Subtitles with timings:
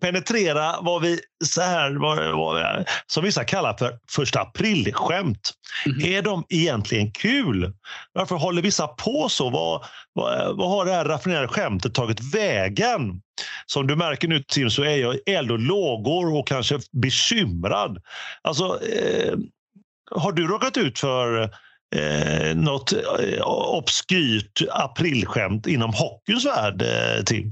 [0.00, 5.52] penetrera vad vi, så här, vad, vad, som vissa kallar för första april-skämt.
[5.86, 6.04] Mm.
[6.04, 7.72] Är de egentligen kul?
[8.12, 9.50] Varför håller vissa på så?
[9.50, 13.22] Vad, vad, vad har det här raffinerade skämtet tagit vägen?
[13.66, 18.02] Som du märker nu Tim så är jag eld och lågor och kanske bekymrad.
[18.42, 19.34] Alltså, eh,
[20.10, 21.42] har du råkat ut för
[21.96, 27.50] eh, något eh, obskyrt aprilskämt inom hockeyns värld, eh, Tim?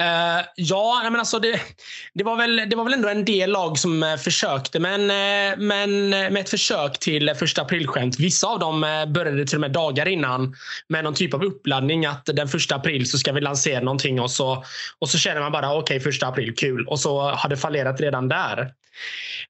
[0.00, 1.60] Uh, ja, men alltså det,
[2.14, 5.58] det, var väl, det var väl ändå en del lag som eh, försökte men, uh,
[5.58, 8.20] men med ett försök till första aprilskämt.
[8.20, 8.80] Vissa av dem
[9.14, 10.54] började till och med dagar innan
[10.88, 14.30] med någon typ av uppladdning att den första april så ska vi lansera någonting och
[14.30, 14.64] så,
[14.98, 16.86] och så känner man bara okej, okay, första april, kul.
[16.88, 18.72] Och så har det fallerat redan där.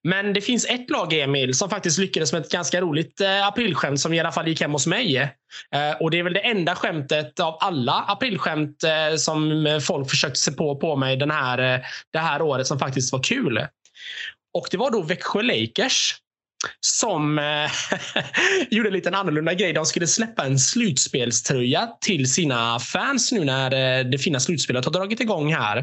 [0.03, 4.01] Men det finns ett lag, Emil, som faktiskt lyckades med ett ganska roligt eh, aprilskämt
[4.01, 5.17] som i alla fall gick hem hos mig.
[5.75, 10.11] Eh, och Det är väl det enda skämtet av alla aprilskämt eh, som eh, folk
[10.11, 11.81] försökte se på på mig den här, eh,
[12.13, 13.67] det här året som faktiskt var kul.
[14.55, 16.15] Och Det var då Växjö Lakers
[16.81, 17.71] som eh,
[18.71, 19.73] gjorde en liten annorlunda grej.
[19.73, 24.93] De skulle släppa en slutspelströja till sina fans nu när eh, det fina slutspelet har
[24.93, 25.79] dragit igång här.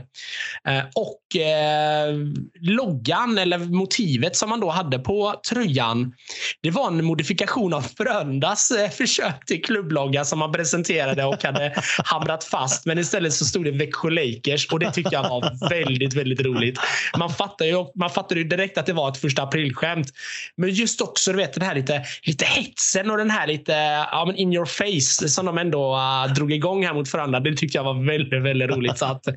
[0.68, 2.16] Eh, och eh,
[2.62, 6.14] loggan eller motivet som man då hade på tröjan.
[6.62, 11.74] Det var en modifikation av Fröndas eh, försök till klubblogga som man presenterade och hade
[12.04, 12.86] hamrat fast.
[12.86, 16.80] Men istället så stod det Växjö Lakers och det tyckte jag var väldigt, väldigt roligt.
[17.18, 20.08] Man fattade ju, man fattade ju direkt att det var ett första aprilskämt.
[20.56, 23.72] Men just också du vet, den här lite, lite hetsen och den här lite
[24.12, 27.40] ja, men in your face som de ändå uh, drog igång här mot varandra.
[27.40, 28.98] Det tyckte jag var väldigt, väldigt roligt.
[28.98, 29.34] Så att, uh,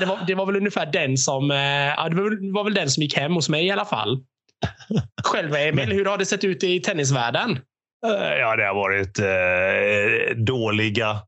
[0.00, 3.02] det, var, det var väl ungefär den som, uh, det var, var väl den som
[3.02, 4.20] gick hem hos mig i alla fall.
[5.24, 7.58] Själv Emil, hur har det sett ut i tennisvärlden?
[8.06, 11.22] Eh, ja, det har varit eh, dåliga,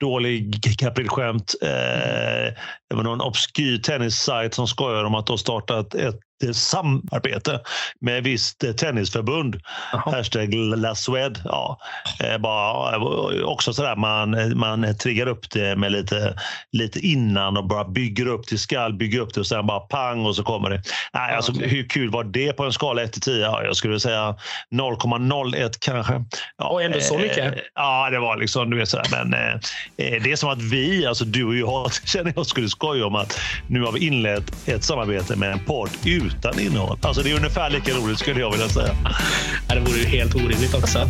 [0.00, 1.54] dålig aprilskämt.
[1.62, 2.54] Eh,
[2.88, 6.18] det var någon obskyr tennissajt som skojar om att de startat ett
[6.52, 7.60] samarbete
[8.00, 9.60] med visst eh, tennisförbund.
[9.92, 10.10] Aha.
[10.10, 11.42] Hashtag LaSwed.
[11.44, 11.78] Ja,
[12.20, 12.98] eh, bara,
[13.44, 16.34] också sådär man, man triggar upp det med lite,
[16.72, 18.58] lite innan och bara bygger upp det.
[18.58, 20.82] Skall bygga upp det och sen bara pang och så kommer det.
[21.14, 21.68] Nej, alltså, okay.
[21.68, 23.40] Hur kul var det på en skala 1 till 10?
[23.40, 24.36] Ja, jag skulle säga
[24.70, 26.24] 0,01 kanske.
[26.58, 27.38] Ja, och ändå så mycket?
[27.38, 29.06] Eh, ja, det var liksom du vet sådär.
[29.10, 29.60] Men eh,
[29.96, 33.40] det är som att vi, alltså du och jag, känner jag skulle skoja om att
[33.66, 35.90] nu har vi inlett ett samarbete med en podd
[36.38, 36.98] utan innehåll.
[37.02, 38.94] Alltså det är ungefär lika roligt skulle jag vilja säga.
[39.68, 41.08] det vore ju helt orimligt också.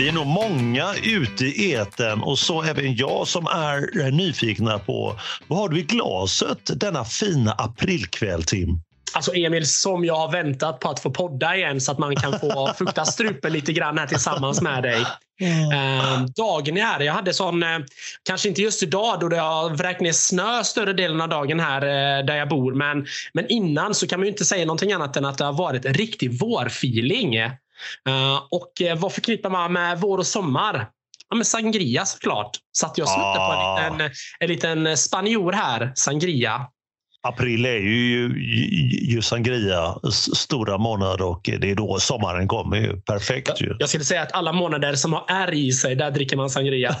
[0.00, 5.16] Vi är nog många ute i eten och så även jag som är nyfikna på
[5.46, 8.80] vad har du i glaset denna fina aprilkväll, Tim?
[9.12, 12.40] Alltså Emil, som jag har väntat på att få podda igen så att man kan
[12.40, 15.06] få fukta strupen lite grann här tillsammans med dig.
[15.40, 15.70] Mm.
[15.72, 17.00] Eh, dagen är här.
[17.00, 17.78] Jag hade sån, eh,
[18.22, 21.82] kanske inte just idag då det har vräkt ner snö större delen av dagen här
[21.82, 22.74] eh, där jag bor.
[22.74, 25.84] Men, men innan så kan man inte säga någonting annat än att det har varit
[25.84, 27.36] en riktig vårfeeling.
[28.08, 30.86] Uh, och uh, vad förknippar man med vår och sommar?
[31.28, 32.56] Ja, men sangria såklart.
[32.72, 33.76] Så att jag snuddade ah.
[33.76, 34.10] på en liten,
[34.40, 35.92] en liten spanjor här.
[35.94, 36.66] Sangria.
[37.22, 39.94] April är ju, ju, ju sangria
[40.34, 42.76] stora månad och det är då sommaren kommer.
[42.76, 43.00] Ju.
[43.00, 43.76] Perfekt ju.
[43.78, 46.96] Jag skulle säga att alla månader som har R i sig, där dricker man sangria.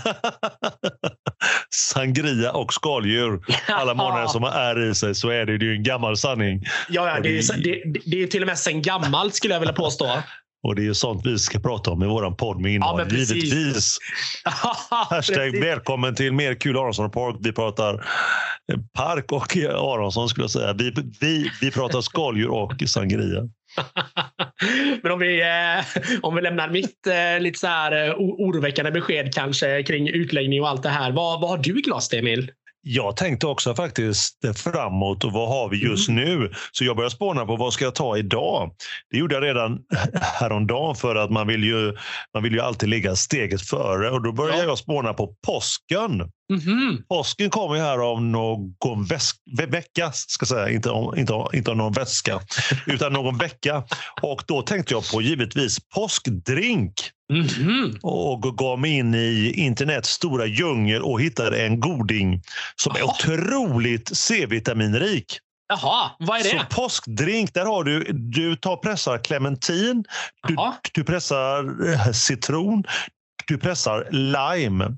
[1.74, 3.40] sangria och skaldjur.
[3.68, 6.62] Alla månader som har R i sig så är det, det är en gammal sanning.
[6.88, 9.74] Ja, ja det, är, det, det är till och med sen gammalt skulle jag vilja
[9.74, 10.22] påstå.
[10.62, 13.00] Och det är ju sånt vi ska prata om i vår podd med innehåll.
[13.00, 13.98] Ja, Givetvis.
[15.10, 17.36] Hashtag välkommen till mer kul Aronsson Park.
[17.40, 18.06] Vi pratar
[18.92, 20.72] park och Aronsson skulle jag säga.
[20.72, 23.48] Vi, vi, vi pratar skaldjur och sangria.
[25.02, 29.34] Men om vi, eh, om vi lämnar mitt eh, lite så här eh, oroväckande besked
[29.34, 31.10] kanske kring utläggning och allt det här.
[31.10, 32.50] Vad, vad har du i glaset Emil?
[32.82, 36.24] Jag tänkte också faktiskt framåt och vad har vi just mm.
[36.24, 36.52] nu?
[36.72, 38.74] Så jag började spåna på vad ska jag ta idag?
[39.10, 39.78] Det gjorde jag redan
[40.40, 41.96] häromdagen för att man vill ju,
[42.34, 44.64] man vill ju alltid ligga steget före och då började ja.
[44.64, 46.30] jag spåna på påsken.
[46.50, 47.02] Mm-hmm.
[47.08, 49.06] Påsken kommer ju här om någon
[49.68, 50.70] vecka, ska säga.
[50.70, 52.40] Inte, om, inte, om, inte om någon väska,
[52.86, 53.82] utan någon vecka.
[54.22, 56.92] Och då tänkte jag på givetvis påskdrink.
[57.32, 58.00] Mm-hmm.
[58.02, 62.42] Och gav mig in i internets stora djungel och hittade en goding
[62.76, 65.38] som är otroligt C-vitaminrik.
[65.68, 66.50] Jaha, vad är det?
[66.50, 70.04] Så påskdrink, där har du, du tar pressar clementin,
[70.48, 70.56] du,
[70.92, 72.84] du pressar eh, citron,
[73.46, 74.96] du pressar lime.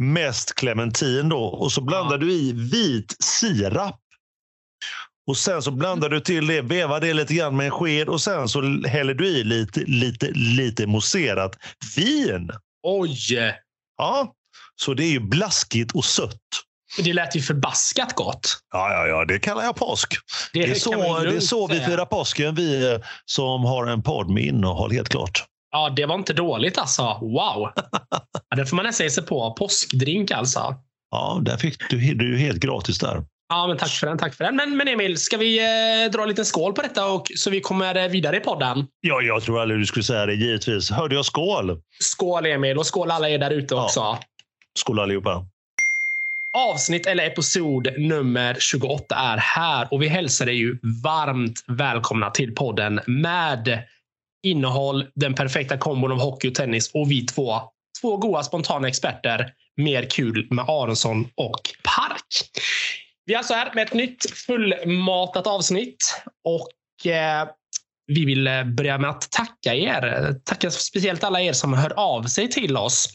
[0.00, 4.00] Mest clementin då och så blandar du i vit sirap.
[5.26, 8.20] Och sen så blandar du till det, vevar det lite grann med en sked och
[8.20, 11.56] sen så häller du i lite, lite, lite mousserat
[11.96, 12.50] vin.
[12.82, 13.54] Oj!
[13.96, 14.34] Ja,
[14.76, 16.40] så det är ju blaskigt och sött.
[16.98, 18.58] Det lät ju förbaskat gott.
[18.72, 20.14] Ja, ja, ja, det kallar jag påsk.
[20.52, 23.86] Det är kan man så, det är så vi firar påsken, vi eh, som har
[23.86, 25.44] en podd med innehåll, helt klart.
[25.70, 27.02] Ja, det var inte dåligt alltså.
[27.20, 27.70] Wow!
[28.50, 29.54] Ja, det får man nästan ge sig på.
[29.58, 30.74] Påskdrink alltså.
[31.10, 33.24] Ja, där fick du, du är helt gratis där.
[33.48, 34.18] Ja, men tack för den.
[34.18, 34.56] Tack för den.
[34.56, 37.60] Men, men Emil, ska vi eh, dra en liten skål på detta och, så vi
[37.60, 38.86] kommer vidare i podden?
[39.00, 40.90] Ja, jag tror aldrig du skulle säga det, givetvis.
[40.90, 41.80] Hörde jag skål?
[42.02, 43.84] Skål Emil och skål alla er där ute Ja.
[43.84, 44.18] också.
[44.78, 45.44] Skål allihopa.
[46.56, 52.54] Avsnitt eller episod nummer 28 är här och vi hälsar dig ju varmt välkomna till
[52.54, 53.82] podden med
[54.42, 57.60] innehåll, den perfekta kombon av hockey och tennis och vi två.
[58.00, 59.52] Två goa spontana experter.
[59.76, 62.50] Mer kul med Aronsson och Park.
[63.26, 67.48] Vi är alltså här med ett nytt fullmatat avsnitt och eh,
[68.06, 70.34] vi vill eh, börja med att tacka er.
[70.44, 73.08] Tacka speciellt alla er som hör av sig till oss.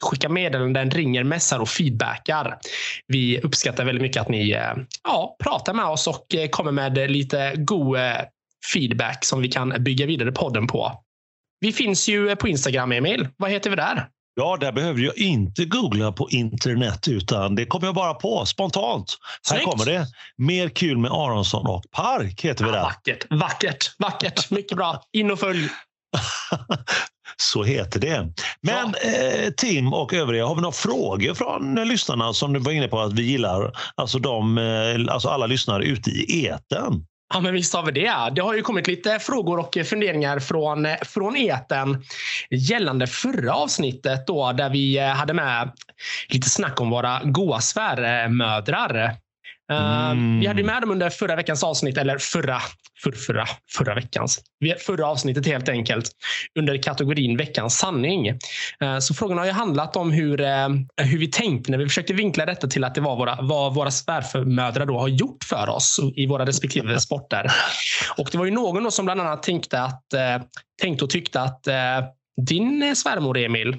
[0.00, 2.58] Skickar meddelanden, ringer, messar och feedbackar.
[3.06, 4.74] Vi uppskattar väldigt mycket att ni eh,
[5.04, 8.20] ja, pratar med oss och eh, kommer med lite god eh,
[8.72, 10.92] feedback som vi kan bygga vidare podden på.
[11.60, 13.28] Vi finns ju på Instagram, Emil.
[13.36, 14.06] Vad heter vi där?
[14.34, 19.16] Ja, där behöver jag inte googla på internet, utan det kommer jag bara på spontant.
[19.50, 19.70] Här Snyggt.
[19.70, 20.06] kommer det.
[20.38, 22.82] Mer kul med Aronsson och Park heter vi Ja, där.
[22.82, 24.50] vackert, vackert, vackert.
[24.50, 25.02] Mycket bra.
[25.12, 25.68] In och följ.
[27.36, 28.32] Så heter det.
[28.62, 32.72] Men eh, Tim och övriga, har vi några frågor från eh, lyssnarna som du var
[32.72, 33.72] inne på att vi gillar?
[33.94, 37.04] Alltså, de, eh, alltså alla lyssnare ute i eten.
[37.34, 38.12] Ja, men visst har vi det.
[38.34, 42.04] Det har ju kommit lite frågor och funderingar från, från eten
[42.50, 45.70] gällande förra avsnittet då, där vi hade med
[46.28, 49.16] lite snack om våra goa svärmödrar.
[49.70, 50.40] Mm.
[50.40, 52.58] Vi hade ju med dem under förra veckans avsnitt, eller förra,
[53.02, 53.46] för, förra,
[53.78, 54.40] förra veckans.
[54.86, 56.10] Förra avsnittet helt enkelt.
[56.58, 58.26] Under kategorin veckans sanning.
[58.28, 62.12] Eh, Så frågan har ju handlat om hur, eh, hur vi tänkte när vi försökte
[62.12, 66.00] vinkla detta till att det var våra, vad våra svärmödrar då har gjort för oss
[66.16, 67.46] i våra respektive sporter.
[68.18, 70.42] Och det var ju någon som bland annat tänkte, att, eh,
[70.82, 71.74] tänkte och tyckte att eh,
[72.46, 73.76] din svärmor Emil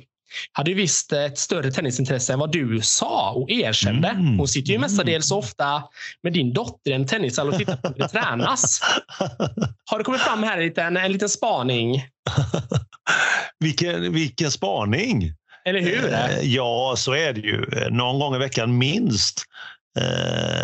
[0.52, 4.08] hade visst ett större tennisintresse än vad du sa och erkände.
[4.08, 4.38] Mm.
[4.38, 5.84] Hon sitter ju mestadels ofta
[6.24, 8.82] med din dotter i en tennishall och tittar på hur det tränas.
[9.86, 12.06] Har det kommit fram här en liten, en liten spaning?
[13.60, 15.34] vilken, vilken spaning!
[15.66, 16.14] Eller hur?
[16.14, 17.66] Eh, Ja, så är det ju.
[17.78, 19.44] Eh, Någon gång i veckan minst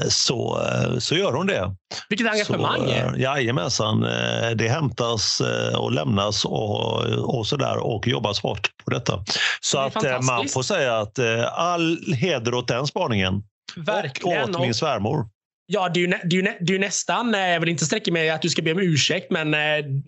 [0.10, 1.76] så, eh, så gör hon det.
[2.10, 2.88] Vilket engagemang!
[2.88, 4.04] Så, eh, jajamensan.
[4.04, 5.42] eh, Det hämtas
[5.78, 9.24] och lämnas och, och så där och jobbas hårt på detta.
[9.62, 11.20] Så Det att man får säga att
[11.52, 13.36] all heder åt den spaningen.
[13.36, 14.44] Och Verkligen.
[14.50, 15.26] åt min Och, svärmor
[15.68, 18.12] ja, det är, ju, det, är ju, det är ju nästan, jag vill inte sträcka
[18.12, 19.60] mig att du ska be om ursäkt, men eh,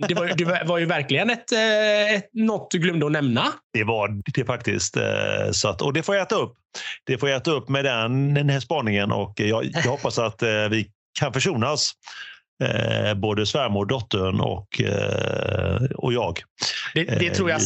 [0.08, 3.46] det var, ju- det var ju verkligen ett, eh, ett, något du glömde att nämna.
[3.74, 4.98] Det var det faktiskt.
[4.98, 5.04] Eh,
[5.52, 6.54] så att, och det får jag äta upp.
[7.06, 10.44] Det får jag äta upp med den, den här spaningen och jag, jag hoppas att
[10.72, 10.88] vi
[11.20, 11.92] kan försonas.
[12.64, 16.40] Eh, både svärmor, dottern och, eh, och jag.
[16.94, 17.62] Det, det, Eh, tror jag,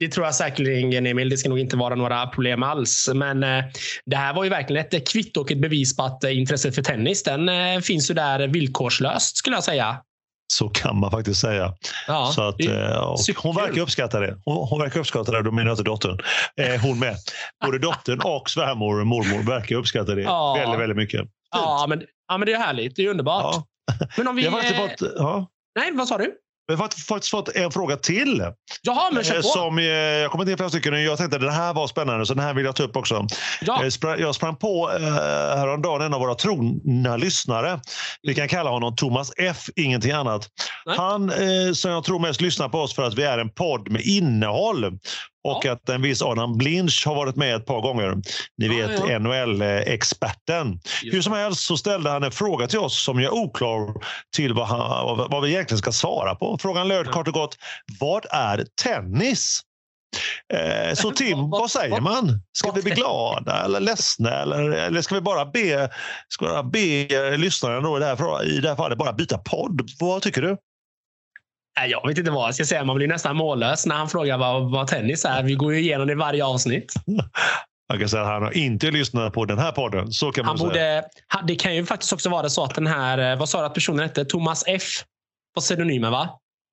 [0.00, 1.28] det tror jag säkerligen, Emil.
[1.28, 3.10] Det ska nog inte vara några problem alls.
[3.14, 3.64] Men eh,
[4.06, 6.82] det här var ju verkligen ett kvitto och ett bevis på att eh, intresset för
[6.82, 9.96] tennis den eh, finns ju där villkorslöst, skulle jag säga.
[10.54, 11.74] Så kan man faktiskt säga.
[12.06, 12.56] Ja, Så att,
[13.36, 14.36] hon verkar uppskatta det.
[14.44, 15.42] Hon, hon verkar uppskatta det.
[15.42, 16.18] Då menar jag inte dottern.
[16.60, 17.16] Eh, hon med.
[17.64, 20.54] Både dottern och svärmor och mormor verkar uppskatta det Ja.
[20.58, 21.20] väldigt, väldigt mycket.
[21.52, 22.96] ja, men, ja, men det är härligt.
[22.96, 23.54] Det är underbart.
[23.54, 23.66] Ja.
[24.16, 24.42] Men om vi...
[24.42, 25.46] Vi har faktiskt eh, fått, ja,
[25.78, 26.32] Nej, vad sa du?
[26.66, 28.46] vi har faktiskt- fått en fråga till.
[28.82, 29.48] Jaha, men kör Eh, på.
[29.48, 32.26] Som, eh, jag kommer till flera stycken och jag tänkte att den här var spännande
[32.26, 33.26] så den här vill jag ta upp också.
[33.60, 34.88] Ja, Jag sprang, jag på
[35.56, 37.80] häromdagen en av våra trogna lyssnare.
[38.22, 40.48] Vi kan kalla honom Thomas F, ingenting annat.
[40.86, 40.96] Nej.
[40.98, 41.32] Han
[41.74, 44.98] som jag tror mest lyssnar på oss för att vi är en podd med innehåll.
[45.44, 45.72] Och Ja.
[45.72, 48.14] att en viss Adam Blinch har varit med ett par gånger.
[48.58, 49.18] Ni Ja, vet ja.
[49.18, 50.78] NHL-experten.
[51.02, 53.94] Hur som helst så ställde han en fråga till oss som jag är oklar
[54.36, 56.58] till vad, han, vad, vi egentligen ska svara på.
[56.60, 57.56] Frågan löd kort och gott,
[58.00, 59.60] vad är tennis?
[60.54, 62.42] Eh, så Tim, Vad- säger man?
[62.58, 64.30] Ska vi bli glada eller ledsna?
[64.30, 65.90] Eller, eller ska vi bara be,
[66.28, 69.38] ska vi bara be lyssnaren då i, det här, i det här fallet bara byta
[69.38, 69.80] podd?
[70.00, 70.56] Vad tycker du?
[71.88, 72.84] Jag vet inte vad jag ska säga.
[72.84, 75.42] Man blir nästan mållös när han frågar vad, vad tennis är.
[75.42, 76.92] Vi går ju igenom det i varje avsnitt.
[77.88, 80.12] Jag kan säga att han har inte lyssnat på den här podden.
[80.12, 81.02] Så kan man han säga.
[81.02, 83.74] Borde, det kan ju faktiskt också vara så att den här, vad sa du att
[83.74, 84.24] personen hette?
[84.24, 84.82] Thomas F.
[85.54, 86.28] På pseudonymen va?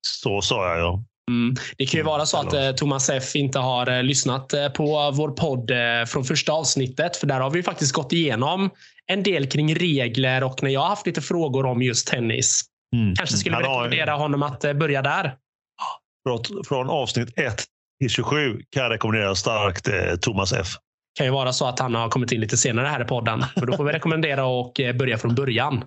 [0.06, 1.04] Så sa jag ja.
[1.30, 1.56] Mm.
[1.76, 5.10] Det kan ju vara så att eh, Thomas F inte har eh, lyssnat eh, på
[5.10, 7.16] vår podd eh, från första avsnittet.
[7.16, 8.70] För där har vi faktiskt gått igenom
[9.06, 12.62] en del kring regler och när jag har haft lite frågor om just tennis.
[12.96, 13.14] Mm.
[13.14, 15.34] Kanske skulle vi rekommendera honom att eh, börja där.
[16.26, 17.64] Från, från avsnitt 1
[18.00, 20.66] till 27 kan jag rekommendera starkt eh, Thomas F.
[21.18, 23.44] kan ju vara så att han har kommit in lite senare här i podden.
[23.58, 25.84] För då får vi rekommendera att eh, börja från början.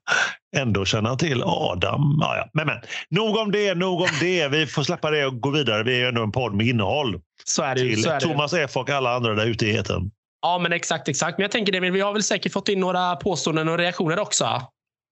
[0.56, 2.18] Ändå känna till Adam.
[2.20, 2.50] Ja, ja.
[2.52, 2.76] Men, men.
[3.10, 4.48] Nog om det, nog om det.
[4.48, 5.82] Vi får släppa det och gå vidare.
[5.82, 7.20] Vi är ju ändå en podd med innehåll.
[7.44, 7.94] Så är det ju.
[7.94, 8.20] Till Så är det.
[8.20, 10.10] Thomas F och alla andra där ute i etern.
[10.42, 11.38] Ja, men exakt, exakt.
[11.38, 14.62] Men jag tänker det, vi har väl säkert fått in några påståenden och reaktioner också.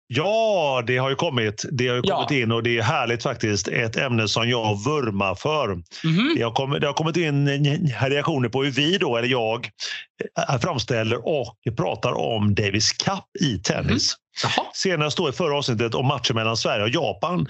[0.06, 1.64] Ja, det har ju kommit.
[1.72, 2.14] Det har ju Ja.
[2.16, 3.68] kommit in och det är härligt faktiskt.
[3.68, 5.68] Ett ämne som jag vurmar för.
[6.04, 6.32] Mhm.
[6.36, 7.48] Det har kommit, det har kommit in
[8.00, 9.68] reaktioner på hur vi då, eller jag,
[10.48, 14.14] eh, framställer och pratar om Davis Cup i tennis.
[14.42, 14.64] Jaha.
[14.74, 17.46] Senast då i förra avsnittet om matchen mellan Sverige och Japan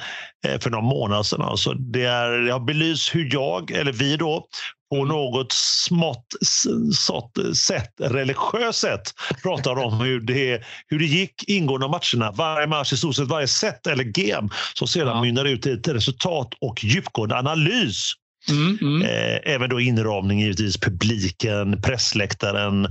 [0.46, 1.42] eh, för några månader sedan.
[1.42, 4.44] Alltså det, är, det har belyst hur jag, eller vi då,
[4.90, 9.02] på något smått s- sått sätt, religiöst sätt,
[9.42, 12.32] pratar om hur det, hur det gick ingående av matcherna.
[12.32, 15.20] Varje match, i stort sett varje set eller game som sedan Ja.
[15.22, 18.12] mynnar ut i ett resultat och djupgående analys.
[18.50, 19.02] Mm, mm.
[19.02, 22.84] Eh, även då inramning givetvis, publiken, pressläktaren,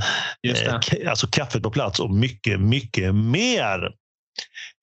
[0.48, 3.90] eh, alltså kaffet på plats och mycket, mycket mer.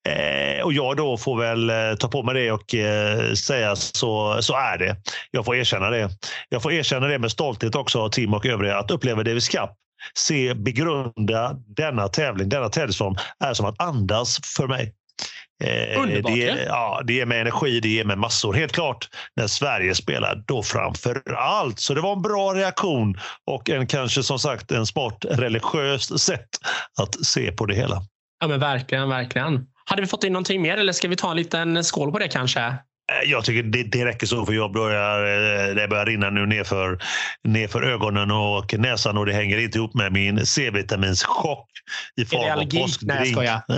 [0.09, 4.41] Eh, och jag då får väl eh, ta på mig det och eh, säga så,
[4.41, 4.95] så är det.
[5.31, 6.09] Jag får erkänna det.
[6.49, 9.69] Jag får erkänna det med stolthet också, Tim och övriga, att uppleva Davis Cup
[10.13, 14.93] se, begrunda denna tävling, denna tävlingsform, är som att andas för mig.
[15.63, 18.53] Eh, Underbart, det, ja, det ger mig energi, det ger mig massor.
[18.53, 21.79] Helt klart när Sverige spelar, då framför allt.
[21.79, 26.49] Så det var en bra reaktion och en kanske som sagt en smart religiöst sätt
[27.01, 28.01] att se på det hela.
[28.41, 29.67] Ja, men verkligen, verkligen.
[29.85, 32.27] Hade vi fått in någonting mer eller ska vi ta en liten skål på det
[32.27, 32.61] kanske?
[32.61, 32.75] Eh,
[33.25, 36.99] Jag tycker det, det räcker så för jag börjar, eh, det börjar rinna nu nerför,
[37.43, 41.67] nerför ögonen och näsan och det hänger inte ihop med min C-vitaminschock
[42.15, 42.85] i form av allergi?
[43.01, 43.67] Nej, jag påskdrink.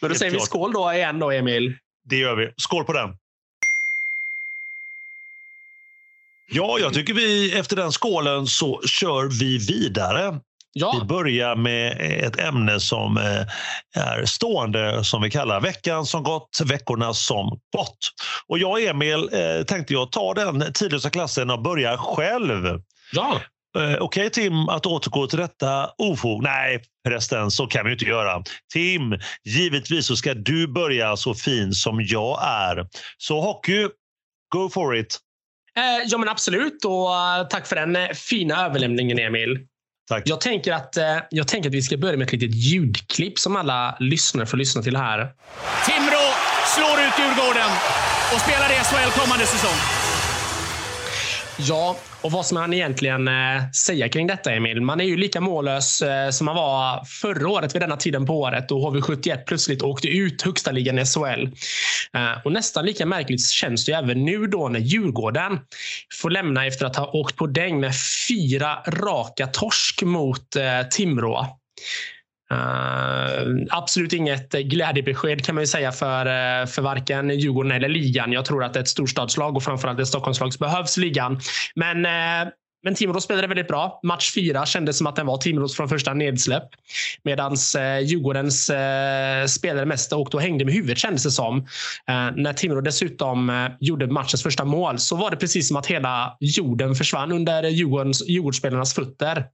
[0.00, 1.76] Men då säger vi skål då igen då, Emil.
[2.04, 2.52] Det gör vi.
[2.56, 3.16] Skål på den!
[6.48, 10.40] Ja, jag tycker vi efter den skålen så kör vi vidare.
[10.76, 16.22] Vi Ja, börjar med ett ämne som eh, är stående, som vi kallar veckan som
[16.22, 17.98] gått, veckorna som gått.
[18.46, 22.80] Och jag och Emil eh, tänkte jag ta den tidlösa klassen och börja själv.
[23.12, 23.40] ja.
[23.78, 26.42] Eh, Okej Tim, att återgå till detta ofog?
[26.42, 28.42] Nej förresten, så kan vi inte göra.
[28.72, 32.86] Tim, givetvis så ska du börja så fin som jag är.
[33.18, 33.88] Så hockey,
[34.54, 35.18] go for it.
[36.06, 36.84] Ja, men absolut.
[36.84, 39.66] Och tack för den fina överlämningen, Emil.
[40.08, 40.22] Tack.
[40.26, 43.56] Jag tänker, att, eh, jag tänker att vi ska börja med ett litet ljudklipp som
[43.56, 45.18] alla lyssnare får lyssna till här.
[45.86, 46.26] Timrå
[46.74, 47.70] slår ut Djurgården
[48.34, 50.05] och spelar i SHL kommande säsong.
[51.58, 54.80] Ja, och vad ska man egentligen eh, säga kring detta, Emil?
[54.80, 58.40] Man är ju lika mållös eh, som man var förra året vid denna tiden på
[58.40, 61.46] året då HV71 plötsligt åkte ut högsta ligan i SHL.
[62.14, 65.58] Eh, och nästan lika märkligt känns det ju även nu då när Djurgården
[66.20, 67.92] får lämna efter att ha åkt på däng med
[68.28, 70.56] fyra raka torsk mot
[70.90, 71.46] Timrå.
[72.50, 78.32] Eh, absolut inget glädjebesked kan man ju säga för, eh, för varken Djurgården eller ligan.
[78.32, 81.40] Jag tror att ett storstadslag och framförallt ett Stockholmslag behövs i ligan.
[81.74, 82.52] Men, eh,
[82.84, 84.00] men Timrå spelade väldigt bra.
[84.02, 86.68] Match fyra kändes som att den var Timrås från första nedsläpp.
[87.22, 87.56] Medan
[88.02, 88.70] Djurgårdens
[89.52, 91.66] spelare mest åkte och hängde med huvudet kändes det som.
[92.34, 96.94] När Timrå dessutom gjorde matchens första mål så var det precis som att hela jorden
[96.94, 99.44] försvann under Djurgårdens, Djurgårdsspelarnas fötter.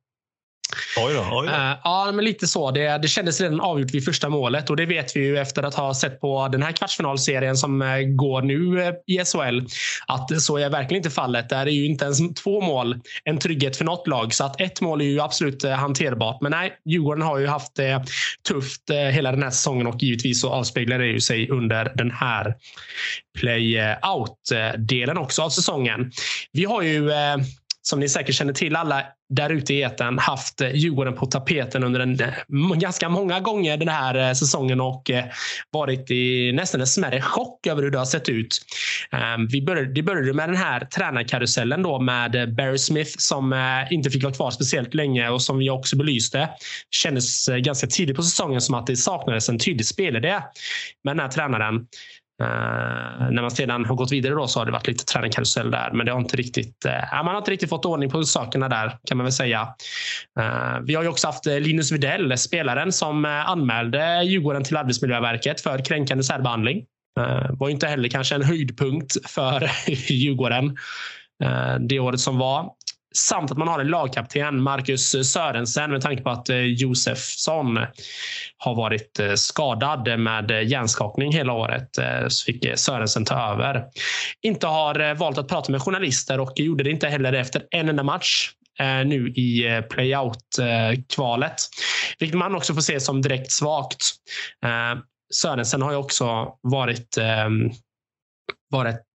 [0.97, 1.52] Oj då, oj då.
[1.52, 2.71] Uh, ja, men lite så.
[2.71, 5.75] Det, det kändes redan avgjort vid första målet och det vet vi ju efter att
[5.75, 9.61] ha sett på den här kvartsfinalserien som eh, går nu eh, i SHL.
[10.07, 11.49] Att så är verkligen inte fallet.
[11.49, 14.35] Där är ju inte ens två mål en trygghet för något lag.
[14.35, 16.40] Så att ett mål är ju absolut hanterbart.
[16.40, 18.04] Men nej, Djurgården har ju haft det
[18.49, 22.54] tufft hela den här säsongen och givetvis så avspeglar det ju sig under den här
[23.38, 26.12] playout-delen också av säsongen.
[26.52, 27.11] Vi har ju
[27.83, 31.85] som ni säkert känner till alla där ute i etern haft eh, Djurgården på tapeten
[31.85, 32.29] under en, eh,
[32.77, 35.11] ganska många gånger den här eh, säsongen och
[35.71, 38.59] varit i nästan en smärre chock över hur det har sett ut.
[39.11, 43.55] Ehm, vi började, det började med den här tränarkarusellen då med Barry Smith som
[43.91, 46.49] inte fick vara kvar speciellt länge och som vi också belyste.
[46.91, 50.41] Kändes ganska tidigt på säsongen som att det saknades en tydlig spelidé
[51.05, 51.87] med den här tränaren.
[52.42, 55.90] Uh, när man sedan har gått vidare då så har det varit lite tränarkarusell där,
[55.92, 58.99] men det har inte riktigt, uh, man har inte riktigt fått ordning på sakerna där
[59.04, 59.68] kan man väl säga.
[60.40, 65.84] Uh, vi har ju också haft Linus Widell, spelaren som anmälde Djurgården till Arbetsmiljöverket för
[65.84, 66.84] kränkande särbehandling.
[67.50, 69.70] var inte heller kanske en höjdpunkt för
[70.12, 70.76] Djurgården
[71.80, 72.70] det året som var.
[73.14, 77.78] Samt att man har en lagkapten, Marcus Sörensen, med tanke på att eh, Josefsson
[78.57, 81.88] har varit eh, skadad med eh, hjärnskakning hela året.
[82.28, 83.85] Så fick Sörensen ta över.
[84.42, 88.02] Inte har valt att prata med journalister och gjorde det inte heller efter en enda
[88.02, 88.50] match
[89.04, 91.54] nu i playout-kvalet.
[92.19, 94.14] Vilket man också får se som direkt svagt.
[95.35, 97.71] Sörensen har ju också varit ehm,
[98.71, 99.07] varit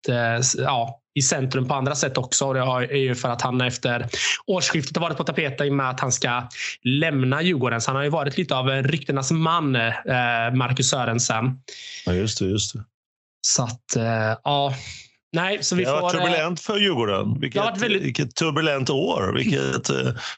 [0.57, 2.45] ja, i centrum på andra sätt också.
[2.45, 4.07] Och det är ju för att han efter
[4.47, 6.43] årsskiftet har varit på tapeten i och med att han ska
[6.83, 7.81] lämna Djurgården.
[7.81, 9.81] Så han har ju varit lite av en ryktenas man, eh,
[10.53, 11.59] Marcus Sörensen.
[12.05, 12.45] Ja, just det.
[12.45, 12.83] Just det.
[13.41, 14.73] Så att, eh, ja.
[15.31, 17.39] Nej, så vi det har varit får, turbulent för Djurgården.
[17.39, 18.03] Vilket, väldigt...
[18.03, 19.33] vilket turbulent år.
[19.35, 19.85] Vilket,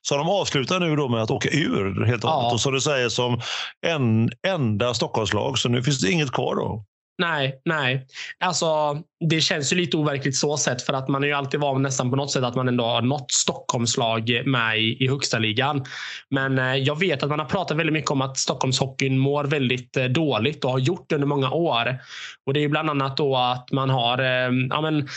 [0.01, 2.53] så de avslutar nu då med att åka ur helt och hållet.
[2.53, 3.41] Och som du säger, som
[3.87, 5.57] en enda Stockholmslag.
[5.57, 6.85] Så nu finns det inget kvar då.
[7.19, 8.07] Nej, nej.
[8.39, 8.97] Alltså,
[9.29, 10.81] det känns ju lite overkligt så sett.
[10.81, 13.01] för att man är ju alltid van nästan på något sätt att man ändå har
[13.01, 15.85] något Stockholmslag med i, i högsta ligan.
[16.29, 19.97] Men eh, jag vet att man har pratat väldigt mycket om att Stockholmshockeyn mår väldigt
[19.97, 21.99] eh, dåligt och har gjort det under många år.
[22.45, 25.07] Och Det är bland annat då att man har eh, ja, men,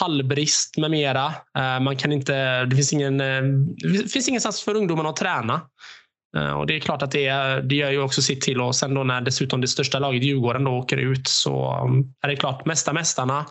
[0.00, 1.26] hallbrist med mera.
[1.58, 3.42] Eh, man kan inte, det finns ingen, eh,
[4.02, 5.60] det finns ingenstans för ungdomarna att träna.
[6.36, 7.30] Eh, och Det är klart att det,
[7.60, 8.60] det gör ju också sitt till.
[8.60, 12.28] Och sen då när dessutom det största laget, Djurgården, då åker ut så um, är
[12.28, 13.46] det klart, mesta mästarna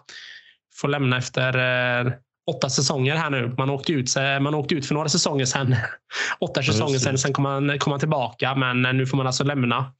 [0.81, 1.57] får lämna efter
[2.05, 2.11] eh,
[2.51, 3.55] åtta säsonger här nu.
[3.57, 5.75] Man åkte ut, man åkte ut för några säsonger sen.
[6.39, 8.55] Åtta säsonger sen, sen kom man, kom man tillbaka.
[8.55, 9.93] Men nu får man alltså lämna.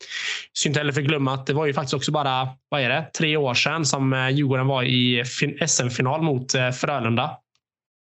[0.53, 3.37] Så inte heller förglömma att det var ju faktiskt också bara vad är det, tre
[3.37, 5.23] år sedan som eh, Djurgården var i
[5.67, 7.37] SM-final mot Frölunda.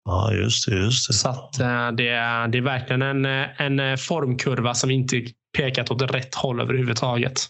[0.09, 0.75] Ja, just det.
[0.75, 1.13] Just det.
[1.13, 5.21] Så att, eh, det, är, det är verkligen en, eh, en eh, formkurva som inte
[5.57, 7.47] pekat åt rätt håll överhuvudtaget.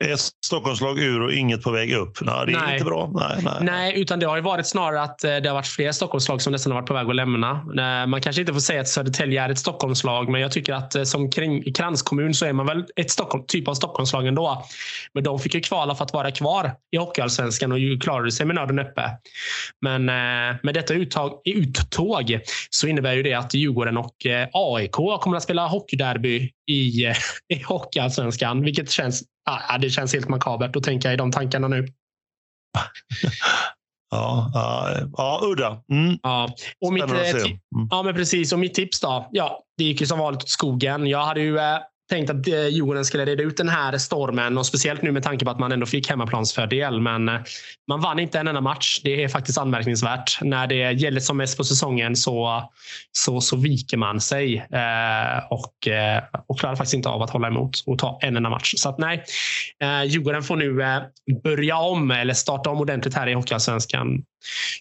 [0.00, 2.18] Ett Stockholmslag ur och inget på väg upp.
[2.20, 2.72] Nej, det är nej.
[2.72, 3.10] inte bra.
[3.14, 3.54] Nej, nej.
[3.60, 6.52] nej, utan det har ju varit snarare att eh, det har varit fler Stockholmslag som
[6.52, 7.50] nästan har varit på väg att lämna.
[7.50, 10.94] Eh, man kanske inte får säga att Södertälje är ett Stockholmslag, men jag tycker att
[10.94, 11.30] eh, som
[11.74, 14.64] kranskommun så är man väl ett Stockholm, typ av Stockholmslag ändå.
[15.14, 18.56] Men de fick ju kvala för att vara kvar i Hockeyallsvenskan och klarade sig med
[18.56, 19.10] nöden uppe.
[19.80, 20.04] Men
[20.62, 24.16] med detta uttag, uttåg så innebär ju det att Djurgården och
[24.52, 27.06] AIK kommer att spela hockeyderby i,
[27.54, 31.86] i Hockeyallsvenskan, vilket känns Ja, det känns helt makabert att tänka i de tankarna nu.
[34.10, 35.82] Ja, ja, ja udda.
[35.92, 36.18] Mm.
[36.22, 36.48] Ja.
[36.80, 37.58] Och mitt, eh, mm.
[37.90, 38.52] ja, men precis.
[38.52, 39.28] Och mitt tips då?
[39.32, 41.06] Ja, det gick ju som vanligt åt skogen.
[41.06, 44.66] Jag hade ju eh, tänkt att eh, Djurgården skulle reda ut den här stormen och
[44.66, 47.00] speciellt nu med tanke på att man ändå fick hemmaplansfördel.
[47.00, 47.40] Men eh,
[47.88, 49.00] man vann inte en enda match.
[49.04, 50.38] Det är faktiskt anmärkningsvärt.
[50.42, 52.70] När det gäller som mest på säsongen så,
[53.12, 57.48] så, så viker man sig eh, och, eh, och klarar faktiskt inte av att hålla
[57.48, 58.74] emot och ta en enda match.
[58.76, 59.24] Så att nej,
[59.82, 61.02] eh, Djurgården får nu eh,
[61.42, 64.22] börja om eller starta om ordentligt här i Hockeyallsvenskan.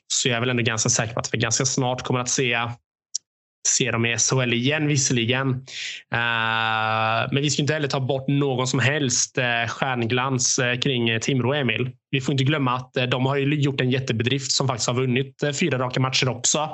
[0.07, 2.57] Så jag är väl ändå ganska säker på att vi ganska snart kommer att se
[3.67, 5.49] se dem i SHL igen visserligen.
[5.49, 11.19] Uh, men vi ska inte heller ta bort någon som helst uh, stjärnglans uh, kring
[11.19, 11.89] Timrå, Emil.
[12.11, 15.79] Vi får inte glömma att de har gjort en jättebedrift som faktiskt har vunnit fyra
[15.79, 16.69] raka matcher också.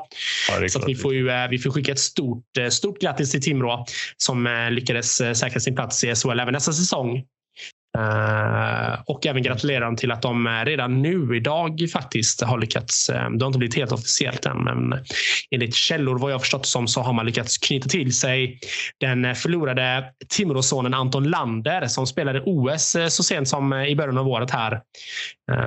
[0.49, 3.85] Ja, så vi, får ju, vi får skicka ett stort, stort grattis till Timrå
[4.17, 7.23] som lyckades säkra sin plats i SHL även nästa säsong.
[7.97, 13.09] Uh, och även gratulera dem till att de eh, redan nu idag faktiskt har lyckats.
[13.09, 14.99] Eh, det har inte blivit helt officiellt än, men
[15.51, 18.59] enligt källor vad jag förstått som så har man lyckats knyta till sig
[18.99, 24.51] den förlorade Timråsonen Anton Lander som spelade OS så sent som i början av året
[24.51, 24.81] här.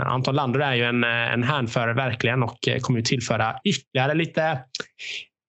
[0.06, 4.58] Anton Lander är ju en, en hänförare verkligen och kommer ju tillföra ytterligare lite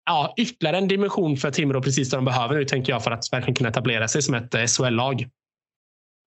[0.05, 3.33] ja, ytterligare en dimension för Timrå precis det de behöver nu tänker jag för att
[3.33, 5.25] verkligen kunna etablera sig som ett SHL-lag.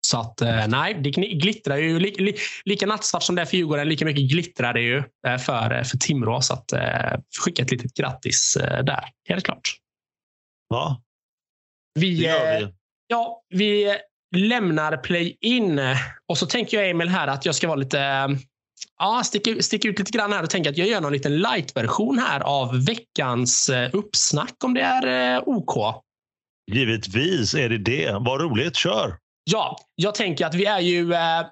[0.07, 1.99] Så att eh, nej, det glittrar ju.
[1.99, 5.39] Li, li, lika nattsvart som det är för Djurgården, lika mycket glittrar det ju eh,
[5.39, 6.41] för, eh, för Timrå.
[6.41, 6.73] Så att
[7.45, 9.77] skicka ett litet grattis där, helt klart.
[10.69, 11.03] Ja,
[11.95, 12.75] vi, det gör vi.
[13.07, 13.97] Ja, vi
[14.37, 15.81] lämnar play-in.
[16.29, 18.29] Och så tänker jag, Emil, här att jag ska vara lite
[18.99, 22.19] ja, sticka, sticka ut lite grann här och tänka att jag gör någon liten light-version
[22.19, 26.05] här av veckans uppsnack om det är OK.
[26.73, 28.13] Givetvis är det det.
[28.13, 28.77] Vad roligt.
[28.77, 29.22] Kör!
[29.45, 31.47] Ja, jag tänker att vi är ju, eh,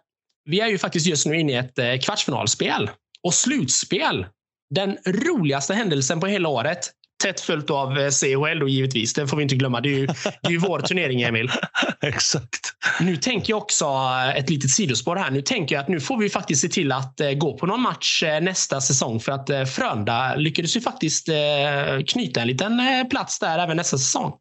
[0.44, 2.90] vi är ju faktiskt just nu inne i ett eh, kvartsfinalspel
[3.22, 4.26] och slutspel.
[4.74, 6.90] Den roligaste händelsen på hela året.
[7.22, 9.14] Tätt följt av eh, CHL då givetvis.
[9.14, 9.80] Det får vi inte glömma.
[9.80, 11.50] Det är ju, det är ju vår turnering, Emil.
[12.00, 12.60] Exakt.
[13.00, 13.86] Nu tänker jag också
[14.36, 15.30] ett litet sidospår här.
[15.30, 18.22] Nu tänker jag att nu får vi faktiskt se till att gå på någon match
[18.42, 21.28] nästa säsong för att Frölunda lyckades ju faktiskt
[22.08, 24.32] knyta en liten plats där även nästa säsong.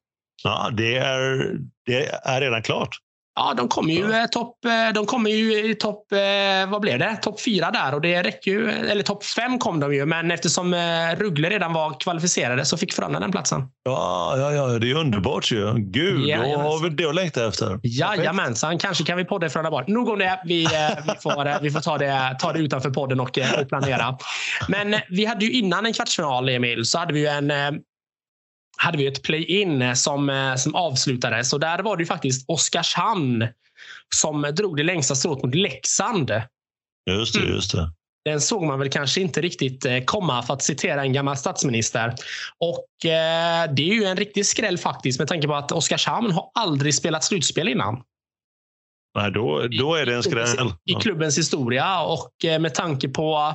[0.44, 3.00] Ja, det är, det är redan klart.
[3.40, 4.28] Ja, de kommer ju ja.
[4.28, 7.20] topp, eh, de kommer ju i topp, eh, vad blev det?
[7.22, 10.74] Topp fyra där och det räcker ju, eller topp fem kom de ju, men eftersom
[10.74, 10.80] eh,
[11.18, 13.62] Ruggle redan var kvalificerade så fick Frölunda den platsen.
[13.84, 15.74] Ja, ja, ja, det är underbart ju.
[15.78, 17.80] Gud, ja, då har vi det att längta efter.
[17.84, 19.88] Jajamensan, kanske kan vi podda i Frölunda bort.
[19.88, 20.42] Nog om det.
[20.46, 20.60] Vi,
[21.06, 24.18] vi, får, vi får ta det, ta det utanför podden och, och planera.
[24.68, 27.52] Men vi hade ju innan en kvartsfinal, Emil, så hade vi ju en
[28.82, 31.54] hade vi ett play-in som, eh, som avslutades.
[31.54, 33.48] Och där var det ju faktiskt Oskarshamn
[34.16, 36.32] som drog det längsta strået mot Leksand.
[37.12, 37.54] Just det, mm.
[37.54, 37.92] just det.
[38.26, 42.14] Den såg man väl kanske inte riktigt eh, komma, för att citera en gammal statsminister.
[42.58, 46.52] Och eh, Det är ju en riktig skräll faktiskt, med tanke på att Oskarshamn har
[46.54, 48.04] aldrig spelat slutspel innan.
[49.16, 50.74] Nej, då, då är det en skräll.
[50.86, 53.54] I, klubbens historia och eh, med tanke på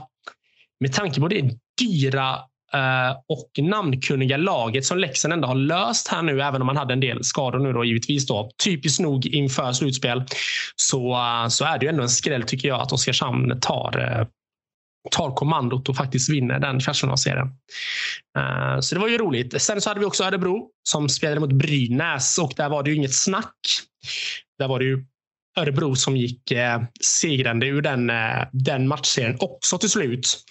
[0.81, 6.09] med tanke på det dyra Eh, Eh, och namnkunniga laget som Leksand ändå har löst
[6.09, 8.51] här nu, även om man hade en del skador nu då givetvis då.
[8.65, 10.25] Typiskt nog inför slutspel
[10.77, 14.27] så, eh, så är det ju ändå en skräll tycker jag att Oskarshamn tar eh,
[15.11, 17.47] tar kommandot och faktiskt vinner den kvartsfinalserien.
[18.39, 19.63] Uh, så det var ju roligt.
[19.63, 22.97] Sen så hade vi också Örebro som spelade mot Brynäs och där var det ju
[22.97, 23.57] inget snack.
[24.59, 25.05] Där var det ju
[25.57, 26.83] Örebro som gick eh,
[27.21, 30.45] segrande ur den, eh, den matchserien också till slut.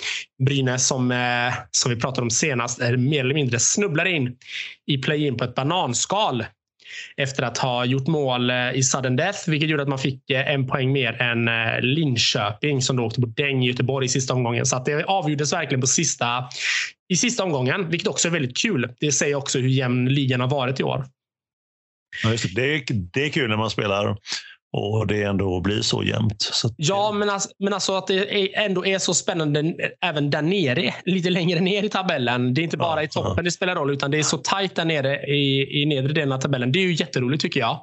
[0.45, 4.35] Brynäs som, eh, som vi pratade om senast är mer eller mindre snubblar in
[4.87, 6.45] i play-in på ett bananskal
[7.17, 10.53] efter att ha gjort mål eh, i sudden death, vilket gjorde att man fick eh,
[10.53, 14.33] en poäng mer än eh, Linköping som då åkte på däng i Göteborg i sista
[14.33, 14.65] omgången.
[14.65, 16.49] Så att det avgjordes verkligen på sista,
[17.09, 18.89] i sista omgången, vilket också är väldigt kul.
[18.99, 21.05] Det säger också hur jämn ligan har varit i år.
[22.23, 22.55] Ja, det.
[22.55, 24.17] Det, är, det är kul när man spelar
[24.73, 26.41] och det ändå blir så jämnt.
[26.41, 30.93] Så ja, men alltså, men alltså att det ändå är så spännande även där nere.
[31.05, 32.53] Lite längre ner i tabellen.
[32.53, 33.43] Det är inte bara ja, i toppen ja.
[33.43, 36.39] det spelar roll, utan det är så tajt där nere i, i nedre delen av
[36.39, 36.71] tabellen.
[36.71, 37.79] Det är ju jätteroligt tycker jag.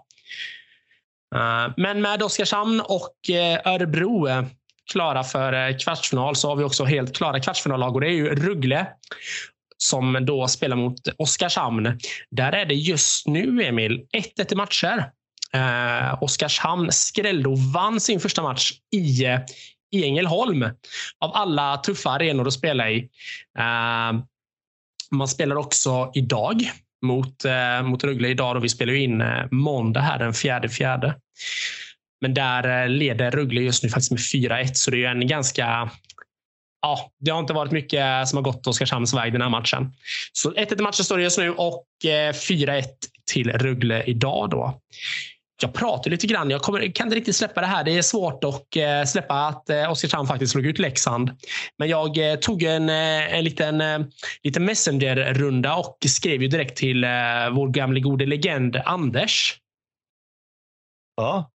[1.35, 4.43] Uh, men med Oskarshamn och uh, Örebro uh,
[4.93, 8.87] klara för kvartsfinal så har vi också helt klara kvartsfinallag och det är ju Ruggle
[9.77, 11.99] som då spelar mot Oskarshamn.
[12.31, 14.07] Där är det just nu, Emil,
[14.39, 15.11] 1-1 i matcher.
[15.55, 19.25] Eh, Oskarshamn skrällde och vann sin första match i,
[19.93, 20.63] i Ängelholm.
[21.19, 22.99] Av alla tuffa arenor att spela i.
[23.59, 24.21] Eh,
[25.11, 26.71] man spelar också idag
[27.03, 31.15] mot, eh, mot Rögle idag då vi spelar in eh, måndag här den fjärde fjärde.
[32.21, 35.91] Men där eh, leder Rögle just nu faktiskt med 4-1 så det är en ganska
[36.83, 39.93] Ja, det har inte varit mycket som har gått Oskarshamns väg den här matchen.
[40.33, 42.85] Så 1-1 i matchen står det just nu och eh, 4-1
[43.33, 44.51] till Rögle idag.
[44.51, 44.81] Då
[45.63, 46.51] jag pratar lite grann.
[46.51, 47.85] Jag kommer, kan inte riktigt släppa det här.
[47.85, 51.31] Det är svårt att eh, släppa att eh, Oskarshamn faktiskt slog ut Leksand.
[51.79, 53.83] Men jag eh, tog en, en liten,
[54.43, 57.05] liten Messenger-runda och skrev ju direkt till
[57.53, 59.59] vår gamle gode legend Anders.
[61.17, 61.51] Ja.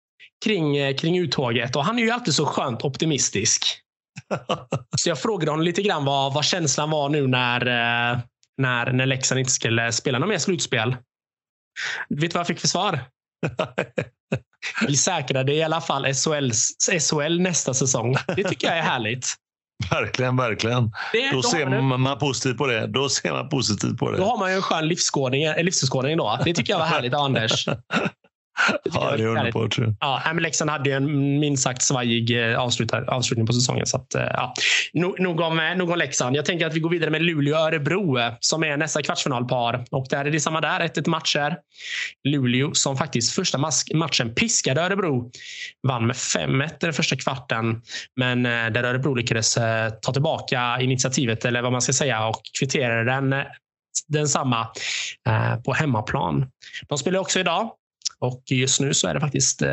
[0.44, 1.76] Kring, kring uttåget.
[1.76, 3.64] Och han är ju alltid så skönt optimistisk.
[4.96, 7.60] så jag frågade honom lite grann vad, vad känslan var nu när,
[8.58, 10.96] när, när Leksand inte skulle spela något mer slutspel.
[12.08, 13.00] Vet du vad jag fick för svar?
[14.88, 16.50] Vi säkrade i alla fall SHL,
[17.00, 18.16] SHL nästa säsång.
[18.36, 19.26] Det tycker jag är härligt.
[19.90, 20.92] Verkligen, verkligen.
[21.12, 22.86] Det, då, då ser man, man positivt på det.
[22.86, 24.16] Då ser man positivt på det.
[24.16, 26.38] Då har man ju en skön livsskådning, livsskådning då.
[26.44, 27.68] Det tycker jag var härligt Anders.
[28.92, 29.78] ja, det är underbart.
[30.00, 33.86] Ja, men Leksand hade ju en minst sagt svajig eh, avslutning på säsongen.
[33.86, 34.54] Så att, eh, ja.
[35.18, 36.36] nog, om, eh, nog om Leksand.
[36.36, 39.84] Jag tänker att vi går vidare med Luleå Örebro som är nästa kvartsfinalpar.
[39.90, 40.80] Och där är det samma där.
[40.80, 41.56] 1-1 matcher.
[42.24, 43.58] Luleå som faktiskt första
[43.94, 45.30] matchen piskade Örebro.
[45.88, 47.82] Vann med 5-1 den första kvarten.
[48.16, 49.54] Men där Örebro lyckades
[50.02, 53.34] ta tillbaka initiativet, eller vad man ska säga, och kvitterade den
[54.08, 54.66] densamma
[55.64, 56.46] på hemmaplan.
[56.88, 57.70] De spelar också idag
[58.24, 59.68] och just nu så är det faktiskt eh,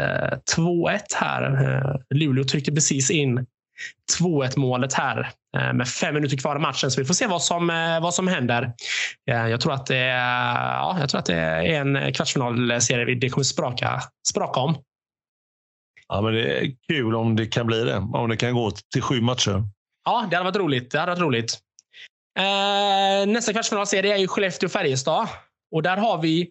[0.56, 1.44] 2-1 här.
[1.44, 3.46] Eh, Luleå trycker precis in
[4.20, 6.92] 2-1 målet här eh, med fem minuter kvar av matchen.
[6.92, 8.74] Så vi får se vad som, eh, vad som händer.
[9.30, 13.44] Eh, jag tror att det ja, jag tror att det är en kvartsfinalserie det kommer
[13.44, 14.76] spraka, spraka om.
[16.08, 17.98] Ja, men det är kul om det kan bli det.
[17.98, 19.64] Om det kan gå till sju matcher.
[20.06, 20.92] Ja, det hade varit roligt.
[20.92, 21.58] Det hade varit roligt.
[22.40, 25.28] Eh, nästa kvartsfinalserie är ju Skellefteå-Färjestad.
[25.72, 26.50] Och där har vi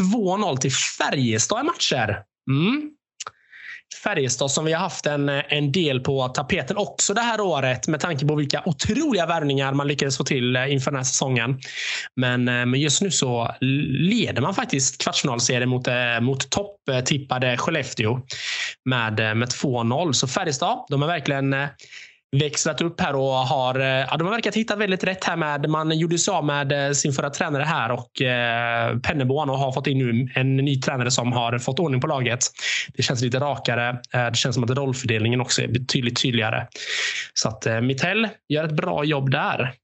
[0.00, 2.22] 2-0 till Färjestad i matcher.
[2.50, 2.90] Mm.
[4.04, 8.00] Färjestad som vi har haft en, en del på tapeten också det här året med
[8.00, 11.60] tanke på vilka otroliga värvningar man lyckades få till eh, inför den här säsongen.
[12.16, 18.20] Men, eh, men just nu så leder man faktiskt kvartsfinalserien mot, eh, mot topptippade Skellefteå
[18.84, 20.12] med, med 2-0.
[20.12, 21.54] Så Färjestad, de har verkligen
[22.36, 25.70] växlat upp här och har, eh, ja, de har verkat hitta väldigt rätt här med,
[25.70, 29.72] man gjorde sig av med eh, sin förra tränare här och eh, Penneborn och har
[29.72, 32.40] fått in nu en ny tränare som har fått ordning på laget.
[32.94, 33.88] Det känns lite rakare.
[33.88, 36.66] Eh, det känns som att rollfördelningen också är betydligt tydligare.
[37.34, 39.74] Så att eh, Mittell gör ett bra jobb där.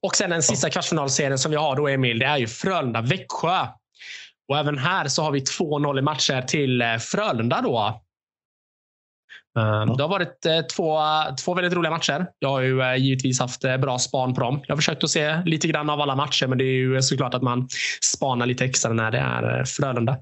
[0.00, 3.66] Och sen den sista kvartsfinalserien som vi har då Emil, det är ju Frölunda-Växjö.
[4.48, 8.02] Och även här så har vi 2-0 i matcher till eh, Frölunda då.
[9.56, 10.98] Ehm, det har varit eh, två,
[11.44, 12.26] två väldigt roliga matcher.
[12.38, 14.60] Jag har ju eh, givetvis haft eh, bra span på dem.
[14.66, 17.34] Jag har försökt att se lite grann av alla matcher, men det är ju såklart
[17.34, 17.68] att man
[18.02, 20.12] spanar lite extra när det är Frölunda.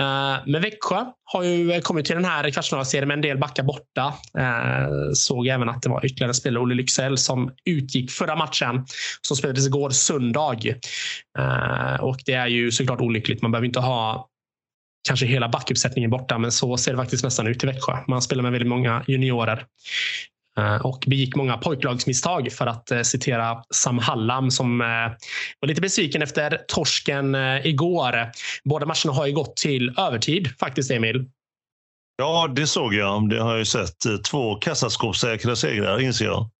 [0.00, 4.14] Ehm, men Växjö har ju kommit till den här kvartsfinalserien med en del backar borta.
[4.38, 8.86] Ehm, såg även att det var ytterligare spelare, Olle Lycksell, som utgick förra matchen
[9.20, 10.58] som spelades igår söndag.
[12.00, 13.42] Och det är ju såklart olyckligt.
[13.42, 14.31] Man behöver inte ha
[15.08, 17.96] kanske hela backuppsättningen borta, men så ser det faktiskt nästan ut i Växjö.
[18.08, 19.66] Man spelar med väldigt många juniorer
[20.58, 24.86] eh, och begick många pojklagsmisstag för att eh, citera Sam Hallam som eh,
[25.60, 27.34] var lite besviken efter torsken
[27.64, 28.30] igår.
[28.64, 31.26] Båda matcherna har ju gått till övertid faktiskt, Emil.
[32.16, 33.28] Ja, det såg jag.
[33.28, 33.96] Det har jag ju sett.
[34.30, 36.50] Två kassaskåpssäkra segrar, inser jag.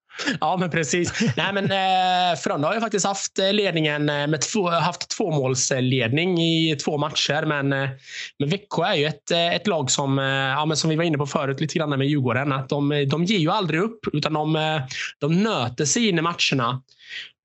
[0.40, 1.20] Ja, men precis.
[1.36, 6.38] Nej, men, eh, Frölunda har ju faktiskt haft eh, ledningen eh, med två, haft tvåmålsledning
[6.38, 7.46] i två matcher.
[7.46, 7.90] Men, eh,
[8.38, 10.18] men Växjö är ju ett, ett lag som,
[10.56, 12.52] ja, men som vi var inne på förut lite grann med Djurgården.
[12.52, 14.80] Att de, de ger ju aldrig upp utan de,
[15.18, 16.82] de nöter sig in i matcherna.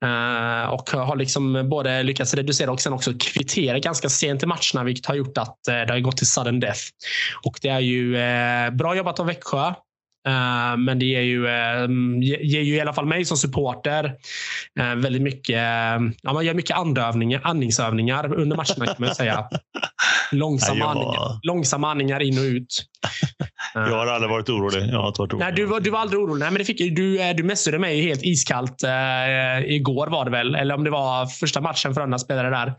[0.06, 4.84] Uh, och har liksom både lyckats reducera och sen också kvittera ganska sent i matcherna,
[4.84, 6.82] vilket har gjort att uh, det har gått till sudden death.
[7.46, 9.74] Och det är ju uh, bra jobbat av Växjö.
[10.28, 11.90] Uh, men det ger ju, uh,
[12.42, 14.06] ger ju i alla fall mig som supporter
[14.80, 15.62] uh, väldigt mycket.
[16.22, 19.46] ja, man gör mycket andövningar, andningsövningar under matcherna kan man säga.
[20.32, 22.86] Långsamma, ja, andningar, långsamma andningar in och ut.
[23.74, 24.90] jag har aldrig varit orolig.
[24.90, 25.40] Jag har varit orolig.
[25.40, 26.40] Nej, du, var, du var aldrig orolig.
[26.40, 28.84] Nej, men det fick, du, du messade mig helt iskallt
[29.66, 30.56] igår var det väl.
[30.56, 32.74] Eller om det var första matchen för andra spelare där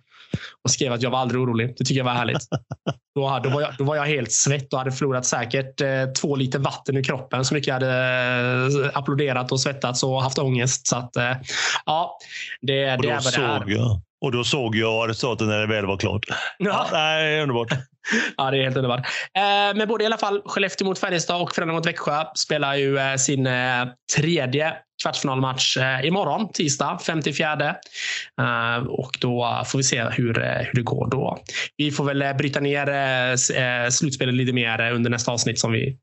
[0.64, 1.74] och skrev att jag var aldrig orolig.
[1.78, 2.42] Det tycker jag var härligt.
[3.14, 6.36] Då, då, var, jag, då var jag helt svett och hade förlorat säkert eh, två
[6.36, 10.86] liter vatten i kroppen så mycket jag hade eh, applåderat och svettats och haft ångest.
[10.86, 11.32] Så att, eh,
[11.86, 12.18] ja,
[12.60, 13.76] det, det är vad det är.
[13.76, 14.00] Jag.
[14.20, 16.26] Och då såg jag resultatet när det väl var klart.
[16.28, 16.36] Ja.
[16.58, 17.68] Ja, det är underbart.
[18.36, 19.06] ja, det är helt underbart.
[19.34, 22.98] Eh, men både i alla fall Skellefteå mot Färjestad och Frölunda mot Växjö spelar ju
[22.98, 27.74] eh, sin eh, tredje kvartsfinalmatch eh, imorgon, tisdag 54.
[28.40, 31.38] Uh, och då får vi se hur, hur det går då.
[31.76, 35.98] Vi får väl bryta ner slutspelet lite mer under nästa avsnitt som vi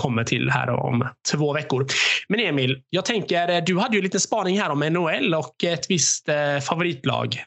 [0.00, 1.86] kommer till här om två veckor.
[2.28, 5.90] Men Emil, jag tänker, eh, du hade ju lite spaning här om NHL och ett
[5.90, 7.44] visst eh, favoritlag.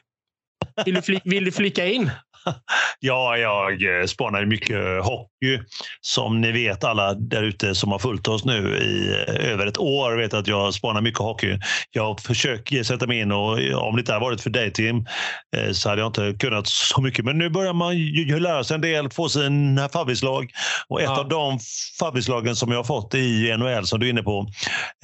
[0.84, 2.10] Vill du, vill du flika in?
[3.00, 5.60] Ja, jag eh, spanar mycket hockey.
[6.00, 9.78] Som ni vet alla där ute som har följt oss nu i eh, över ett
[9.78, 11.58] år vet att jag spanar mycket hockey.
[11.90, 15.06] Jag försöker sätta mig in och om det inte hade varit för dig Tim
[15.56, 17.24] eh, så hade jag inte kunnat så mycket.
[17.24, 20.50] Men nu börjar man ju lära sig en del, få sina favvislag.
[20.88, 21.20] Och ett ja.
[21.20, 21.58] av de
[21.98, 24.48] favvislagen som jag har fått i NHL som du är inne på,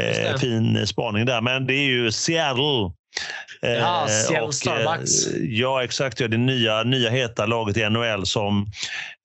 [0.02, 2.99] eh, fin spaning där, men det är ju Seattle.
[3.60, 5.26] Ja, eh, Seattle och, Starbucks.
[5.26, 6.20] Eh, ja, exakt.
[6.20, 8.66] Ja, det nya, nya heta laget i NHL som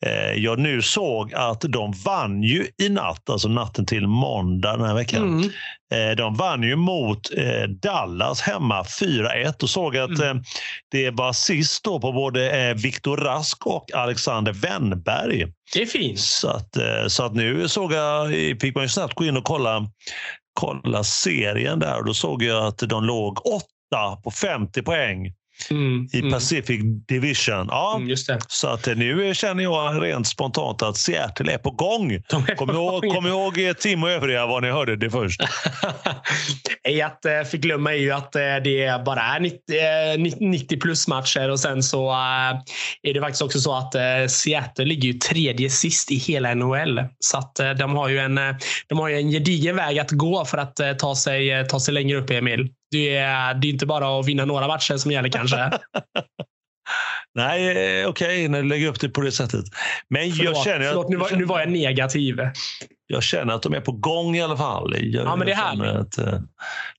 [0.05, 4.85] eh, jag nu såg att de vann ju i natt, alltså natten till måndag den
[4.85, 5.23] här veckan.
[5.23, 5.49] Mm.
[5.93, 10.43] Eh, de vann ju mot eh, Dallas hemma 4-1 och såg att mm.
[10.91, 15.47] Det var sist då på både Viktor Rask och Alexander Wennberg.
[15.73, 16.19] Det är fint.
[16.19, 18.29] Så att, så att nu såg jag,
[18.61, 19.87] fick man ju snabbt gå in och kolla
[20.53, 23.74] kolla serien där och då såg jag att de låg åtta
[24.23, 25.33] på 50 poäng.
[25.69, 26.31] Mm, i mm.
[26.31, 27.67] Pacific Division.
[27.69, 32.21] Ja, mm, Så att eh, nu känner jag rent spontant att Seattle är på gång.
[32.57, 35.41] Kom ihåg, kom ihåg eh, Tim och övriga var ni hörde det först.
[37.03, 38.31] att eh, förglömma är ju att
[38.63, 42.11] det bara är 90, 90 plus matcher och sen så
[43.03, 43.95] är det faktiskt också så att
[44.31, 47.01] Seattle ligger ju tredje sist i hela NHL.
[47.19, 48.39] Så att de har ju en,
[48.87, 52.17] de har ju en gedigen väg att gå för att ta sig, ta sig längre
[52.17, 52.69] upp, Emil.
[52.95, 55.57] Det är, det är inte bara att vinna några matcher som gäller kanske.
[57.35, 57.67] Nej,
[58.01, 59.65] eh, okej, okay, när du lägger upp det på det sättet.
[60.09, 60.87] Men förlåt, jag känner...
[60.87, 62.39] Förlåt, nu var, nu var jag negativ.
[63.07, 64.95] jag känner att de är på gång i alla fall.
[64.97, 65.95] Jag, ja, men det är härligt.
[65.95, 66.39] Att, eh,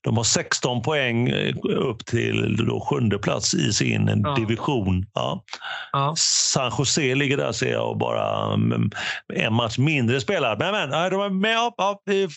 [0.01, 4.35] de har 16 poäng eh, upp till då sjunde plats i sin ja.
[4.35, 5.05] division.
[5.13, 5.43] Ja.
[5.91, 6.13] ja.
[6.17, 8.91] San Jose ligger där ser jag och bara mm,
[9.33, 10.59] en match mindre spelad.
[10.59, 11.73] Men, men de är med.
[11.77, 12.27] Ja, vi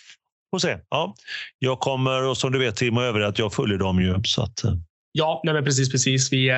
[0.51, 0.79] får se.
[0.91, 1.15] Ja.
[1.59, 4.21] Jag kommer, och som du vet Tim och övriga, att jag följer dem ju.
[4.25, 4.63] Så att,
[5.13, 5.91] Ja, nej men precis.
[5.91, 6.33] precis.
[6.33, 6.57] Vi, eh,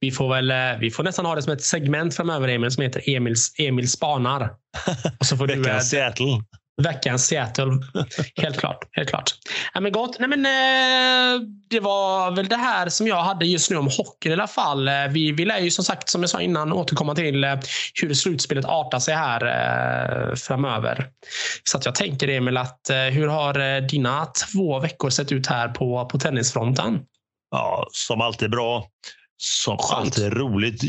[0.00, 2.82] vi, får väl, eh, vi får nästan ha det som ett segment framöver, Emil, som
[2.82, 4.50] heter Emils, Emil spanar.
[5.20, 6.42] Och så får Veckans du, eh, Seattle.
[6.82, 7.72] Veckans Seattle.
[8.42, 8.78] Helt klart.
[8.92, 9.30] Helt klart.
[9.74, 10.16] Ja, men gott.
[10.18, 14.32] Nej, men, eh, det var väl det här som jag hade just nu om hockeyn
[14.32, 14.88] i alla fall.
[14.88, 17.58] Eh, vi, vill lär ju som sagt, som jag sa innan, återkomma till eh,
[18.02, 21.08] hur slutspelet artar sig här eh, framöver.
[21.64, 25.46] Så att jag tänker Emil, att, eh, hur har eh, dina två veckor sett ut
[25.46, 27.00] här på, på tennisfronten?
[27.50, 28.88] Ja, som alltid bra.
[29.44, 30.00] Som Skönt.
[30.00, 30.82] alltid roligt,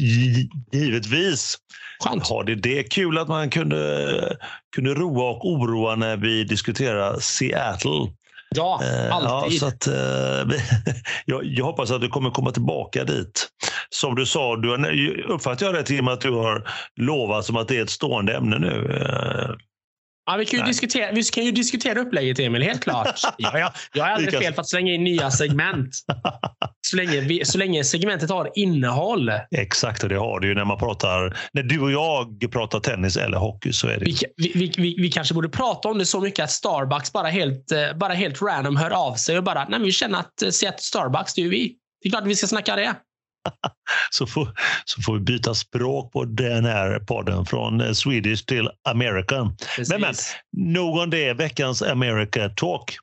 [0.74, 1.58] givetvis.
[2.04, 2.28] Skönt.
[2.28, 4.38] Har det, det kul att man kunde,
[4.76, 8.12] kunde roa och oroa när vi diskuterar Seattle.
[8.56, 9.56] Ja, alltid.
[9.56, 9.94] Ja, så att, eh,
[11.26, 13.48] jag, jag, hoppas att du kommer komma tillbaka dit.
[13.90, 17.78] Som du sa, du, uppfattar jag det till att du har lovat som att det
[17.78, 19.02] är ett stående ämne nu?
[20.26, 22.62] Ja, vi, kan ju diskutera, vi kan ju diskutera upplägget, Emil.
[22.62, 23.20] Helt klart.
[23.38, 25.96] Ja, ja, jag har aldrig fel på att slänga in nya segment.
[26.88, 29.32] Så länge, vi, så länge segmentet har innehåll.
[29.52, 31.38] Exakt, och det har det ju när man pratar.
[31.54, 34.06] När du och jag pratar tennis eller hockey så är det.
[34.06, 34.18] Vi,
[34.54, 37.98] vi, vi, vi kanske borde prata om det så mycket att Starbucks bara helt, eh,
[37.98, 41.34] bara helt random hör av sig och bara, nej, vi känner att eh, Seattle Starbucks,
[41.34, 41.76] det är ju vi.
[42.02, 42.96] Det är klart att vi ska snacka det.
[44.10, 44.48] Så, får,
[44.86, 49.58] så får vi byta språk på den här podden från eh, Swedish till American.
[49.76, 49.90] Precis.
[49.90, 50.16] Men, men
[50.74, 51.34] nog om det.
[51.34, 52.98] Veckans America Talk.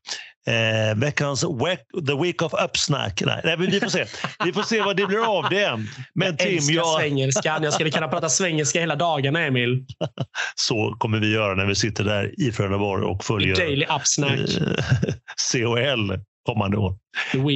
[0.47, 3.23] Eh, veckans week, The Week of Upsnack.
[3.27, 4.05] Nej, nej, vi får se.
[4.45, 5.71] Vi får se vad det blir av det.
[6.15, 7.01] Men jag Tim, älskar jag...
[7.01, 7.63] svengelskan.
[7.63, 9.85] Jag skulle kunna prata svengelska hela dagarna, Emil.
[10.55, 14.41] Så kommer vi göra när vi sitter där i Frölundaborg och följer Daily Upsnack.
[14.41, 15.15] Eh,
[15.53, 16.95] COL kommande år.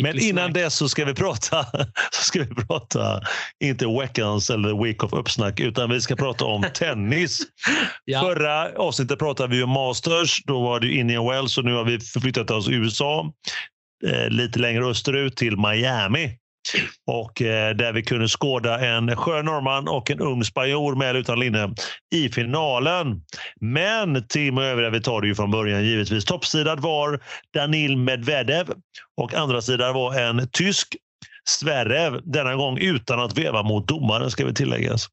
[0.02, 1.66] Men innan dess så ska vi prata,
[2.12, 3.20] så ska vi prata
[3.64, 7.42] inte veckans eller week of uppsnack utan vi ska prata om tennis.
[8.04, 8.20] ja.
[8.20, 10.44] Förra avsnittet pratade vi om Masters.
[10.44, 13.32] Då var det Indian Wells och nu har vi förflyttat oss USA.
[14.06, 16.38] Eh, lite längre österut till Miami.
[17.06, 21.20] Och eh, där vi kunde skåda en skön norrman och en ung spanjor med eller
[21.20, 21.74] utan linne
[22.14, 23.22] i finalen.
[23.60, 26.24] Men Tim och övriga, vi tar det ju från början givetvis.
[26.24, 27.20] Toppsidad var
[27.54, 28.70] Danil Medvedev
[29.16, 30.96] och andra sidan var en tysk
[31.48, 35.06] Sverrev, denna gång utan att veva mot domaren ska vi tilläggas.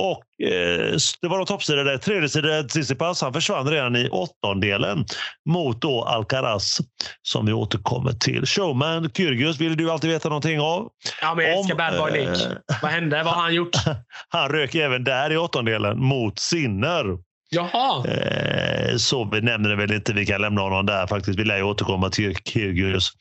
[0.00, 1.98] Och eh, Det var då toppsida där.
[1.98, 5.04] Tredje sida Tsitsipas, han försvann redan i åttondelen
[5.48, 6.78] mot då Alcaraz
[7.22, 8.46] som vi återkommer till.
[8.46, 10.88] Showman Kyrgios vill du alltid veta någonting av.
[11.22, 12.44] Ja, men jag älskar Bad Boy Nick.
[12.46, 13.22] Eh, Vad hände?
[13.22, 13.76] Vad har han gjort?
[14.28, 17.04] han rök även där i åttondelen mot Sinner.
[17.50, 18.06] Jaha.
[18.06, 20.12] Eh, så vi nämner det väl inte.
[20.12, 21.38] Vi kan lämna honom där faktiskt.
[21.38, 23.12] Vi lär ju återkomma till Kyrgios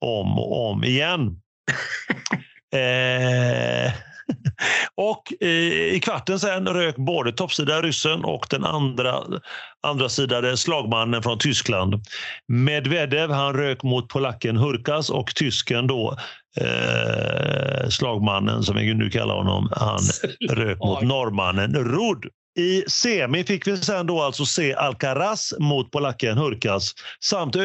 [0.00, 1.40] om och om igen.
[2.80, 3.92] eh,
[4.94, 9.20] och i kvarten sen rök både toppsida ryssen och den andra,
[9.82, 11.94] andra sidade slagmannen från Tyskland.
[12.48, 16.16] Medvedev han rök mot polacken Hurkas och tysken då
[16.60, 20.00] eh, slagmannen som vi nu kallar honom, han
[20.50, 22.32] rök mot norrmannen Rud.
[22.56, 26.92] I semi fick vi sen då alltså se Alcaraz mot polacken Hurkas
[27.24, 27.56] samt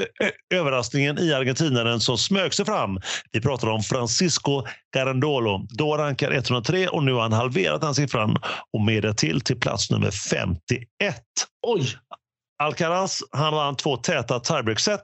[0.54, 2.99] överraskningen i argentinaren som smög sig fram.
[3.32, 5.67] Vi pratar om Francisco Garandolo.
[5.69, 8.38] Då rankar 103 och nu har han halverat den siffran
[8.73, 10.86] och med till till plats nummer 51.
[11.67, 11.97] Oj!
[12.63, 15.04] Alcaraz han vann två täta tiebreak-set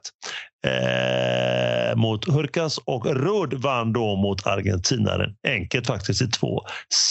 [0.66, 5.36] eh, mot Hurkas och Rud vann då mot argentinaren.
[5.48, 6.62] Enkelt faktiskt i två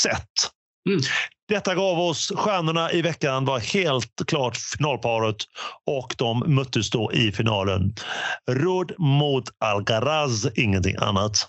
[0.04, 0.55] set.
[0.90, 1.02] Mm.
[1.48, 5.36] Detta gav oss stjärnorna i veckan var helt klart finalparet
[5.86, 7.96] och de möttes då i finalen.
[8.52, 11.48] Rod mot Alcaraz, ingenting annat.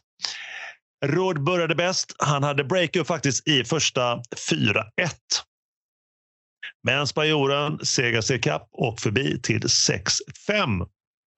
[1.04, 2.16] Rod började bäst.
[2.18, 4.16] Han hade breakup faktiskt i första
[4.50, 4.82] 4-1.
[6.82, 10.86] Men spanjoren segrar sig kapp och förbi till 6-5.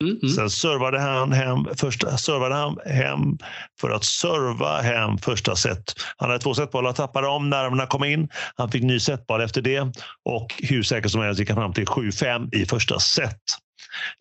[0.04, 3.38] Mm, mm, Sen servade han, hem första, servade han hem
[3.80, 5.94] för att serva hem första set.
[6.16, 8.28] Han hade två setbollar, tappade om, nerverna kom in.
[8.56, 9.80] Han fick ny setboll efter det
[10.24, 13.40] och hur säkert som helst gick han fram till 7-5 i första set.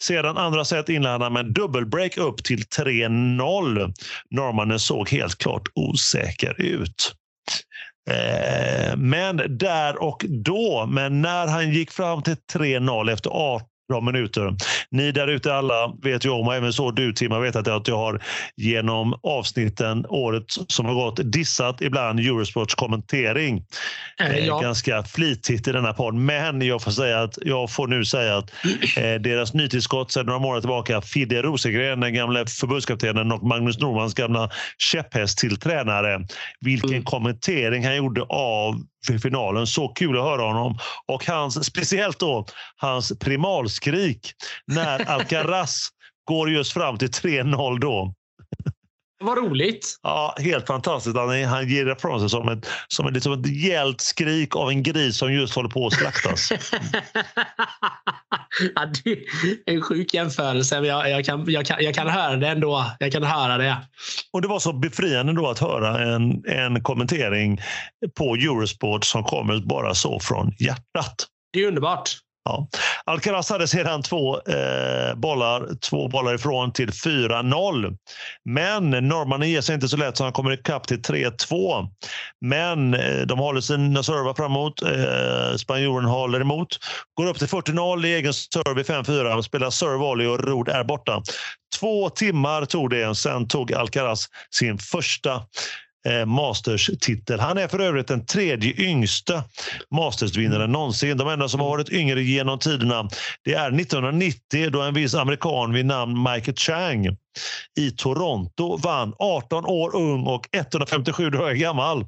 [0.04, 3.94] Sedan andra set inledde han med en dubbelbreak upp till 3-0.
[4.32, 7.14] Norrmannen såg helt klart osäker ut.
[8.10, 14.02] Eh, men där och då, men när han gick fram till 3-0 efter 18 bra
[14.02, 14.56] minuter.
[14.92, 17.88] Ni där ute alla vet ju om, och även så du Tim har vetat att
[17.88, 18.24] jag har
[18.56, 23.64] genom avsnitten året som har gått dissat ibland Eurosports kommentering.
[24.20, 24.60] Eh, ja.
[24.60, 26.14] Ganska flitigt i denna podd.
[26.14, 28.52] Men jag får, säga att, jag får nu säga att
[28.98, 34.14] eh, deras nytillskott sedan några månader tillbaka, Fidde Rosengren, den gamla förbundskaptenen och Magnus Normans
[34.14, 36.26] gamla käpphäst till tränare.
[36.60, 37.04] Vilken Mm.
[37.04, 38.82] kommentering han gjorde av
[39.22, 39.68] finalen.
[39.68, 40.78] Så kul att höra honom.
[41.08, 42.46] Och hans, speciellt då
[42.78, 43.20] hans
[43.78, 44.34] primalskrik
[44.66, 45.90] när Alcaraz
[46.28, 48.14] går just fram till 3-0 då.
[49.20, 49.96] Vad roligt.
[50.04, 51.18] Ja, helt fantastiskt.
[51.18, 54.84] Han, han ger ifrån sig som ett, som ett, liksom ett gällt skrik av en
[54.84, 56.52] gris som just håller på att slaktas.
[58.76, 59.18] ja, det är
[59.66, 62.86] en sjuk jämförelse, men jag, jag, kan, jag, kan, jag kan höra det ändå.
[63.00, 63.78] Jag kan höra det.
[64.34, 67.62] Och Det var så befriande då att höra en, en kommentering
[68.18, 71.28] på Eurosport som kommer bara så från hjärtat.
[71.54, 72.18] Det är underbart.
[72.48, 72.68] Ja.
[73.06, 77.98] Alcaraz hade sedan två, eh, bollar, två bollar ifrån till 4-0.
[78.46, 81.88] Men norrmannen ger sig inte så lätt så han kommer ikapp till 3-2.
[82.42, 84.82] Men eh, de håller sina servar framåt.
[84.82, 86.68] Eh, spanjoren håller emot.
[87.18, 89.42] Går upp till 40-0 i egen serve i 5-4.
[89.42, 91.22] Spelar serve volley och Rod är borta.
[91.80, 93.16] Två timmar tog det.
[93.16, 95.42] Sen tog Alcaraz sin första
[96.08, 97.40] eh, Masters-titel.
[97.40, 99.44] Han är för övrigt den tredje yngsta
[99.96, 101.18] Masters-vinnaren någonsin.
[101.18, 103.10] De enda som har varit yngre genom tiderna
[103.44, 107.08] det är 1990 då en viss amerikan vid namn Michael Chang
[107.80, 112.06] i Toronto vann 18 år ung och 157 dagar gammal.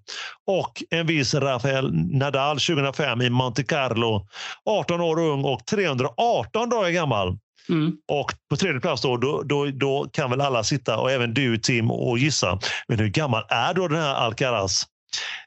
[0.48, 4.28] Och en viss Rafael Nadal 2005 i Monte Carlo
[4.66, 7.38] 18 år ung och 318 dagar gammal.
[7.70, 7.98] Mm.
[8.08, 11.58] Och på tredje plats då, då, då, då kan väl alla sitta, och även du
[11.58, 12.60] Tim, och gissa.
[12.88, 14.84] Men hur gammal är då den här Alcaraz?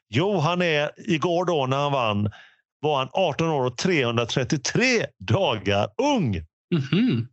[0.09, 2.31] Jo, han är igår då när han vann
[2.79, 6.41] var han 18 år och 333 dagar ung.
[6.75, 7.27] Mhm.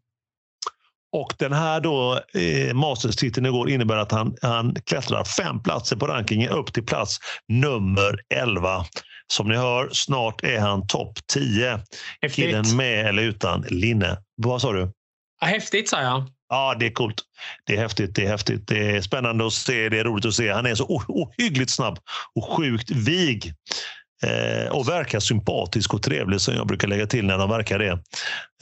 [1.13, 6.07] Och den här då eh, Masters-titeln igår innebär att han, han klättrar fem platser på
[6.07, 7.19] rankingen upp till plats
[7.49, 8.85] nummer 11.
[9.31, 11.81] Som ni hör, snart är han topp 10.
[12.23, 12.45] Häftigt.
[12.45, 14.19] Killen med eller utan linne.
[14.37, 14.93] Vad sa du?
[15.41, 16.25] Ja, häftigt, sa jag.
[16.49, 17.23] Ja, det är coolt.
[17.67, 18.15] Det är häftigt.
[18.15, 18.69] Det är häftigt.
[18.69, 19.89] Det är spännande att se.
[19.89, 20.53] Det är roligt att se.
[20.53, 21.99] Han är så ohyggligt snabb
[22.35, 23.55] och sjukt vig.
[24.23, 27.99] Eh, och verkar sympatisk och trevlig som jag brukar lägga till när de verkar det.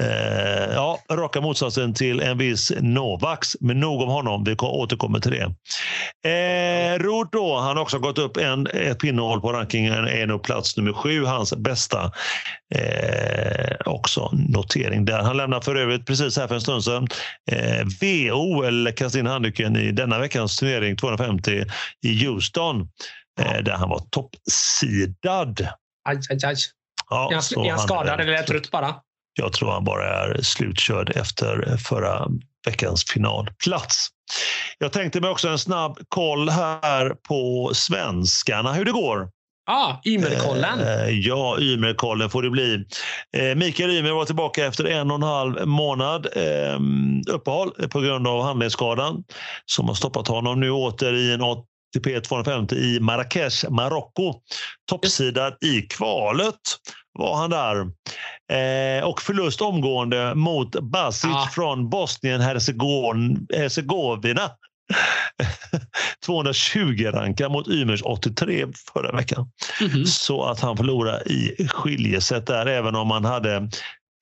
[0.00, 3.56] Eh, ja, raka motsatsen till en viss Novax.
[3.60, 4.44] Men nog om honom.
[4.44, 5.54] Vi återkommer till det.
[6.30, 10.08] Eh, Rod då, han har också gått upp en, ett pinnhål på rankingen.
[10.08, 11.24] Är nu plats nummer sju.
[11.24, 12.12] Hans bästa
[12.74, 15.18] eh, också notering där.
[15.18, 17.08] Han lämnar för övrigt precis här för en stund sedan
[17.50, 21.64] eh, VO, eller kastade in handduken i denna veckans turnering 250
[22.06, 22.88] i Houston.
[23.38, 25.68] Eh, där han var toppsidad.
[26.08, 26.56] Aj, aj, aj.
[27.10, 28.94] Ja, Är är han skadad eller är trött bara?
[29.34, 32.28] Jag tror han bara är slutkörd efter förra
[32.66, 34.08] veckans finalplats.
[34.78, 39.30] Jag tänkte mig också en snabb koll här på svenskarna, hur det går.
[39.66, 40.80] Ja, Ymerkollen.
[40.80, 42.84] Eh, ja, Ymerkollen får det bli.
[43.36, 46.80] Eh, Mikael Ymer var tillbaka efter en och en halv månad eh,
[47.34, 49.24] uppehåll på grund av handledsskadan
[49.66, 51.42] som har stoppat honom nu åter i en
[51.96, 54.34] ATP 250 i Marrakesh, Marocko.
[54.90, 56.54] Toppsidad i kvalet
[57.12, 57.80] var han där.
[58.52, 61.48] Eh, och förlust omgående mot Basic Ja.
[61.54, 64.50] från Bosnien-Hercegovina.
[66.26, 69.50] 220 rankar mot Ymers 83 förra veckan.
[69.80, 70.06] Mhm.
[70.06, 73.70] Så att han förlorade i skiljeset där, även om han hade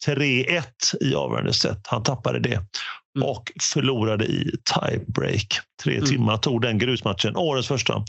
[0.07, 0.62] 3-1
[1.00, 1.80] i avgörande set.
[1.86, 2.61] Han tappade det
[3.16, 3.28] Mm.
[3.28, 5.46] och förlorade i tiebreak.
[5.82, 6.07] Tre Mm.
[6.07, 8.04] timmar tog den grusmatchen, årets första,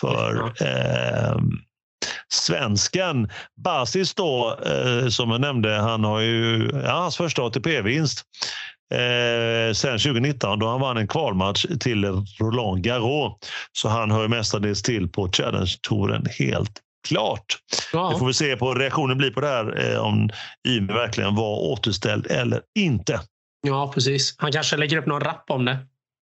[0.00, 1.36] för eh,
[2.28, 3.28] svensken.
[3.64, 8.22] Basis då, eh, som jag nämnde, han har ju ja, hans första ATP-vinst.
[8.94, 12.04] Eh, sen 2019 då han vann en kvalmatch till
[12.40, 13.32] Roland Garros.
[13.72, 17.44] Så han hör mestadels till på Challenge-touren helt klart.
[17.92, 18.24] Vi får Ja.
[18.24, 20.30] väl se på reaktionen blir på det här eh, om
[20.68, 23.20] Ymer verkligen var återställd eller inte.
[23.66, 24.34] ja, precis.
[24.38, 25.78] Han kanske lägger upp någon rapp om det.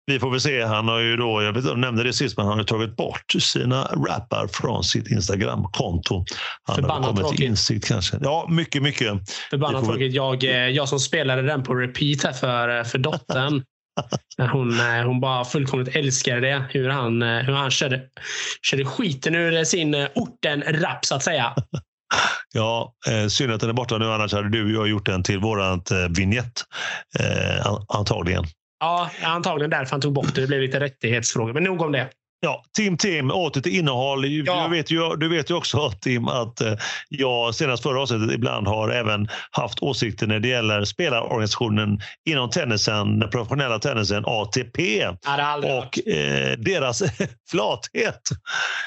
[0.06, 0.62] Vi får väl se.
[0.64, 3.32] Han har ju då, jag vet jag nämnde det sist, men han har tagit bort
[3.40, 6.16] sina rappar från sitt Instagram-konto.
[6.16, 6.26] Han
[6.64, 7.40] har Förbannat kommit till tråkigt.
[7.50, 8.18] insikt kanske.
[8.22, 9.30] Ja, mycket, mycket.
[9.50, 10.14] Förbannat får tråkigt.
[10.14, 13.64] Jag, eh, jag som spelade den på repeat här för, eh, för dottern.
[14.52, 16.66] Hon, eh, hon bara fullkomligt älskade det.
[16.70, 18.02] Hur han, eh, hur han körde,
[18.62, 21.56] körde skiten ur sin eh, orten-rap, så att säga.
[22.54, 25.24] Ja, eh, synd att den är borta nu, annars hade du och jag gjort den
[25.24, 26.62] till vårat eh, vignett.
[27.20, 28.44] Eh, an- antagligen.
[28.80, 30.42] Ja, antagligen därför han tog bort det.
[30.42, 31.54] Det blev lite rättighetsfrågor.
[31.54, 32.10] Men nog om det.
[32.44, 34.26] Ja, Tim Tim, åter till innehåll.
[34.26, 34.68] Ja.
[34.70, 36.74] Du, vet ju, du vet ju också Tim att eh,
[37.10, 43.20] jag senast förra avsnittet ibland har även haft åsikter när det gäller spelarorganisationen inom tennisen,
[43.20, 45.08] den professionella tennisen ATP.
[45.66, 47.04] Och eh, deras
[47.52, 48.22] flathet.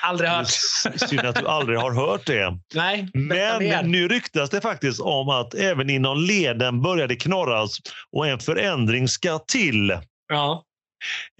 [0.02, 0.48] Aldrig hört.
[0.96, 2.58] Synd att du aldrig har hört det.
[2.74, 7.78] Nej, Men nu ryktas det faktiskt om att även inom leden började knorras
[8.12, 9.98] och en förändring ska till.
[10.28, 10.64] Ja.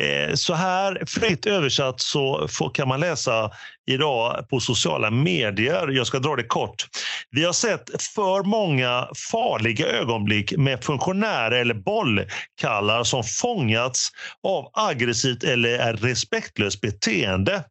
[0.03, 3.51] Eh, så här fritt översatt så kan man läsa
[3.87, 5.89] idag på sociala medier.
[5.89, 6.87] Jag ska dra det kort.
[7.31, 14.11] Vi har sett för många farliga ögonblick med funktionärer eller bollkallar som fångats
[14.43, 17.65] av aggressivt eller respektlöst beteende.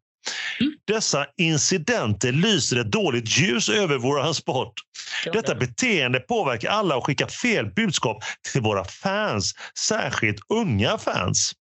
[0.59, 0.73] Mm.
[0.87, 4.73] Dessa incidenter lyser ett dåligt ljus över vår sport.
[5.33, 9.53] Detta beteende påverkar alla och skickar fel budskap till våra fans,
[9.87, 11.53] särskilt unga fans.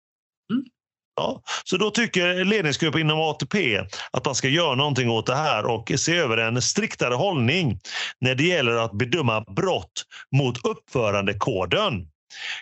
[1.17, 3.79] Ja, så då tycker ledningsgruppen inom ATP
[4.11, 7.79] att man ska göra någonting åt det här och se över en striktare hållning
[8.21, 10.05] när det gäller att bedöma brott
[10.37, 12.07] mot uppförandekoden.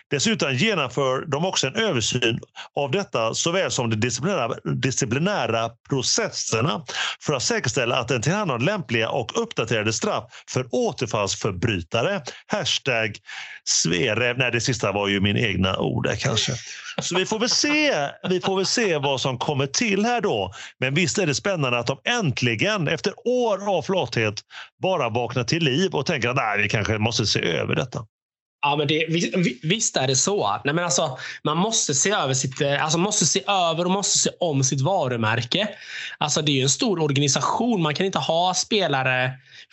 [0.09, 2.39] Dessutom genomför de också en översyn
[2.75, 6.85] av detta såväl som de disciplinära, disciplinära processerna
[7.21, 12.21] för att säkerställa att den tillhandahåller lämpliga och uppdaterade straff för återfallsförbrytare.
[12.47, 13.17] Hashtag
[13.63, 14.37] Sverev.
[14.37, 16.53] Nej, det sista var ju min egna ord där kanske.
[17.01, 18.09] Så vi får väl se.
[18.29, 20.53] Vi får väl se vad som kommer till här då.
[20.79, 24.41] Men visst är det spännande att de äntligen efter år av flathet
[24.81, 28.05] bara vaknar till liv och tänker att nej, vi kanske måste se över detta.
[28.61, 29.05] Ja, men det,
[29.63, 30.61] visst är det så.
[30.65, 34.17] Nej, men alltså, man måste se över sitt, eh, alltså måste se över och måste
[34.17, 35.67] se om sitt varumärke.
[36.17, 37.81] Alltså, det är en stor organisation.
[37.81, 39.31] Man kan inte ha spelare,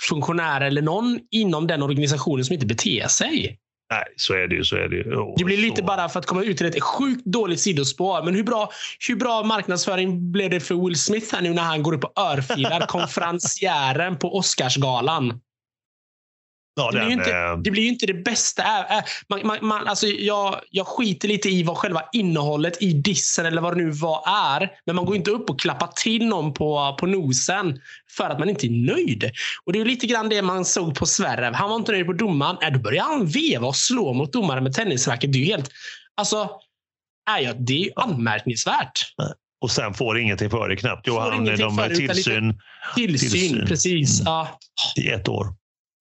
[0.08, 3.58] funktionärer eller någon inom den organisationen som inte beter sig.
[3.90, 4.64] Nej, så är det ju.
[4.64, 5.14] Så är det, ju.
[5.14, 5.84] Oh, det blir lite så.
[5.84, 8.22] bara för att komma ut till ett sjukt dåligt sidospår.
[8.22, 8.70] Men hur bra,
[9.08, 12.18] hur bra marknadsföring blev det för Will Smith här nu när han går upp och
[12.20, 15.40] örfilar konferencieren på Oscarsgalan?
[16.78, 18.62] Ja, det, blir den, inte, eh, det blir ju inte det bästa.
[19.28, 23.62] Man, man, man, alltså jag, jag skiter lite i vad själva innehållet i dissen eller
[23.62, 24.70] vad det nu var är.
[24.86, 27.80] Men man går inte upp och klappar till någon på, på nosen
[28.16, 29.30] för att man inte är nöjd.
[29.64, 31.52] Och Det är lite grann det man såg på Sverre.
[31.54, 32.56] Han var inte nöjd på domaren.
[32.62, 35.32] Äh, då började han veva och slå mot domaren med tennisracket.
[35.32, 35.70] Det är ju helt...
[36.14, 36.50] Alltså,
[37.40, 39.02] äh, det är ju anmärkningsvärt.
[39.60, 41.06] Och sen får ingenting för det knappt.
[41.06, 42.60] Jo, han, de för, tillsyn,
[42.94, 43.30] tillsyn.
[43.30, 44.20] Tillsyn, precis.
[44.20, 44.32] Mm.
[44.32, 44.58] Ja.
[44.96, 45.46] I ett år.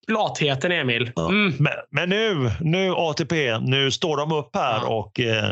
[0.09, 1.11] Flatheten, Emil.
[1.17, 1.53] Mm.
[1.59, 4.87] Men, men, nu, nu ATP, nu står de upp här ja.
[4.87, 5.49] och eh,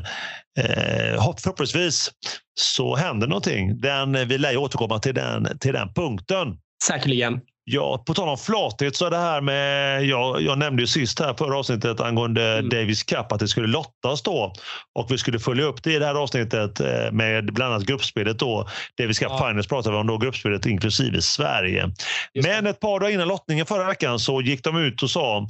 [0.59, 2.11] eh, förhoppningsvis
[2.59, 3.81] så händer någonting.
[3.81, 6.57] Den, vi lär ju återkomma till den, till den punkten.
[6.87, 7.41] Säkerligen.
[7.67, 11.19] Ja, på tal om flathet så är det här med, jag, jag nämnde ju sist
[11.19, 12.69] här förra avsnittet angående mm.
[12.69, 14.53] Davis Cup att det skulle lottas då
[14.95, 18.39] och vi skulle följa upp det i det här avsnittet eh, med bland annat gruppspelet
[18.39, 18.67] då.
[18.97, 19.47] Davis Cup ja.
[19.47, 21.91] Finals pratade vi om då, gruppspelet inklusive Sverige.
[22.33, 25.47] Just Men ett par dagar innan lottningen förra veckan så gick de ut och sa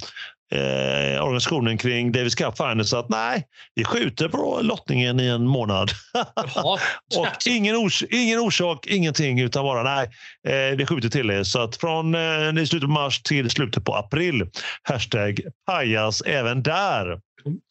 [0.52, 3.44] eh, organisationen kring Davis Cup Finals att nej,
[3.74, 5.90] vi skjuter på lottningen i en månad.
[6.64, 6.78] och
[7.46, 10.10] ingen, ors ingen orsak, ingenting, utan bara nej,
[10.48, 11.44] eh, vi skjuter till det.
[11.44, 14.50] Så att från eh, slutet på mars till slutet på april.
[14.82, 17.20] Hashtag pajas även där.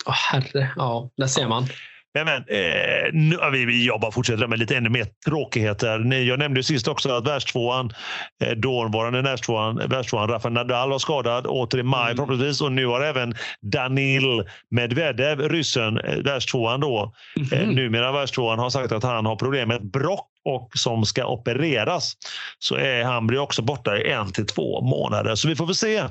[0.05, 1.67] Oh, herre, ja, där ser man.
[2.15, 6.13] Men, men eh, nu, vi, vi jobbar fortsätter med lite ännu mer tråkigheter.
[6.13, 7.91] Jag nämnde sist också att världstvåan,
[8.43, 12.15] eh, dåvarande världstvåan, världstvåan Rafael Nadal var skadad åter i maj mm.
[12.15, 17.61] förhoppningsvis och nu har även Danil Medvedev, ryssen, eh, världstvåan då, mm -hmm.
[17.61, 21.25] eh, numera världstvåan, har sagt att han har problem med ett brock och som ska
[21.27, 22.13] opereras.
[22.59, 25.35] Så är han blir också borta i en till två månader.
[25.35, 26.01] Så vi får väl se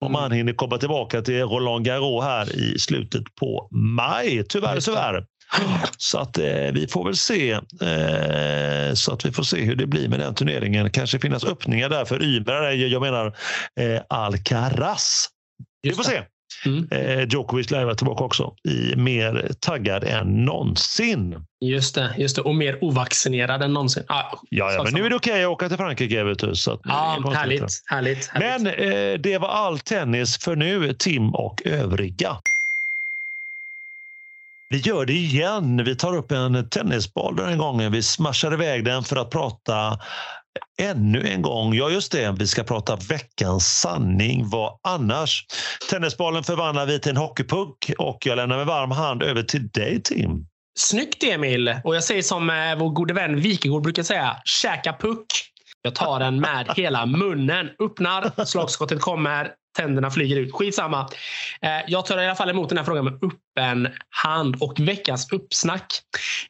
[0.00, 0.14] om mm.
[0.14, 4.44] han hinner komma tillbaka till Roland Garros här i slutet på maj.
[4.48, 5.24] Tyvärr, tyvärr.
[5.96, 7.52] Så att eh, vi får väl se.
[7.52, 10.90] Eh, så att vi får se hur det blir med den turneringen.
[10.90, 12.72] Kanske finnas öppningar där för Ymer.
[12.72, 13.26] Jag menar
[13.80, 15.28] eh, Alcaraz.
[15.82, 16.22] Vi får se.
[16.66, 16.88] Mm.
[16.90, 21.44] Eh, Djokovic lär vara tillbaka också, i mer taggad än någonsin.
[21.60, 22.42] Just det, just det.
[22.42, 24.02] och mer ovaccinerad än någonsin.
[24.08, 26.24] Ah, ja, ja men nu är det okej okay att åka till Frankrike.
[26.24, 30.92] Vet du, så ja, härligt, härligt, härligt, Men eh, det var all tennis för nu,
[30.92, 32.36] Tim och övriga.
[34.70, 35.84] Vi gör det igen.
[35.84, 37.92] Vi tar upp en tennisboll den här gången.
[37.92, 39.98] Vi smashar iväg den för att prata
[40.82, 41.74] ännu en gång.
[41.74, 42.34] Ja, just det.
[42.38, 44.48] Vi ska prata veckans sanning.
[44.48, 45.44] Vad annars?
[45.90, 50.02] Tennisbollen förvandlar vi till en hockeypuck och jag lämnar med varm hand över till dig,
[50.02, 50.46] Tim.
[50.78, 51.76] Snyggt, Emil.
[51.84, 54.36] Och jag säger som eh, vår gode vän Wikegård brukar säga.
[54.44, 55.26] Käka puck.
[55.82, 57.68] Jag tar den med hela munnen.
[57.82, 60.52] Öppnar, slagskottet kommer tänderna flyger ut.
[60.52, 61.08] Skitsamma.
[61.62, 63.88] Eh, jag tar i alla fall emot den här frågan med öppen
[64.22, 65.86] hand och veckans uppsnack.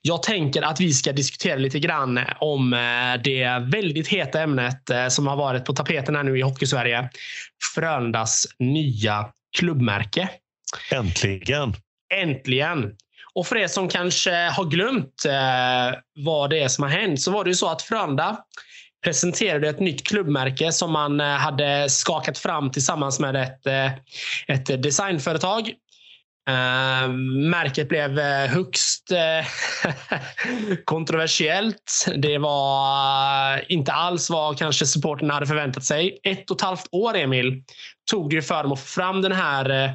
[0.02, 5.08] Jag tänker att vi ska diskutera lite grann om eh, det väldigt heta ämnet eh,
[5.08, 7.10] som har varit på tapeten här nu i Hockeysverige.
[7.74, 10.28] Frölundas nya klubbmärke.
[10.92, 11.74] Äntligen!
[12.14, 12.94] Äntligen!
[13.34, 15.26] Och för er som kanske har glömt
[16.14, 18.38] vad det är som har hänt så var det ju så att Frölunda
[19.04, 23.92] presenterade ett nytt klubbmärke som man eh, hade skakat fram tillsammans med ett, eh,
[24.48, 25.72] ett designföretag.
[26.50, 27.12] Uh,
[27.50, 29.12] märket blev högst
[30.84, 32.06] kontroversiellt.
[32.16, 36.18] Det var inte alls vad kanske supporterna hade förväntat sig.
[36.22, 37.62] Ett och ett halvt år, Emil,
[38.10, 39.94] tog det för dem att få fram den här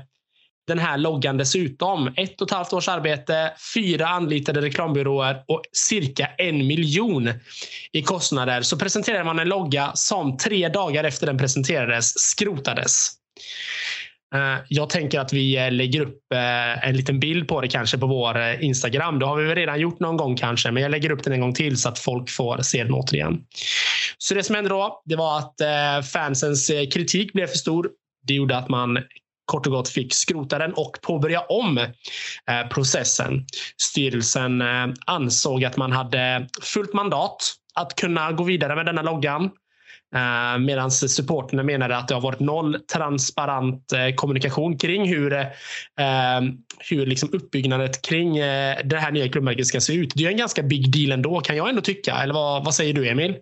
[0.68, 2.14] den här loggan dessutom.
[2.18, 7.30] Ett och ett halvt års arbete, fyra anlitade reklambyråer och cirka en miljon
[7.92, 8.62] i kostnader.
[8.62, 13.10] Så presenterade man en logga som tre dagar efter den presenterades skrotades.
[14.36, 17.98] Eh, jag tänker att vi eh, lägger upp eh, en liten bild på det kanske
[17.98, 19.20] på vår Instagram.
[19.20, 21.42] Det har vi väl redan gjort någon gång kanske, men jag lägger upp den en
[21.42, 23.42] gång till så att folk får se den återigen.
[24.18, 25.56] Så det som hände då, det var att
[26.12, 27.90] fansens kritik blev för stor.
[28.28, 28.98] Det gjorde att man
[29.46, 33.46] kort och gott fick skrota den och påbörja om eh, processen.
[33.82, 39.44] Styrelsen eh, ansåg att man hade fullt mandat att kunna gå vidare med denna loggan.
[40.16, 45.48] Eh, Medan supporterna menade att det har varit noll transparent eh, kommunikation kring hur, eh,
[46.90, 50.12] hur liksom uppbyggnadet kring eh, det här nya klubbmärket ska se ut.
[50.16, 52.16] Det är en ganska big deal ändå kan jag ändå tycka.
[52.16, 53.36] Eller vad, vad säger du Emil?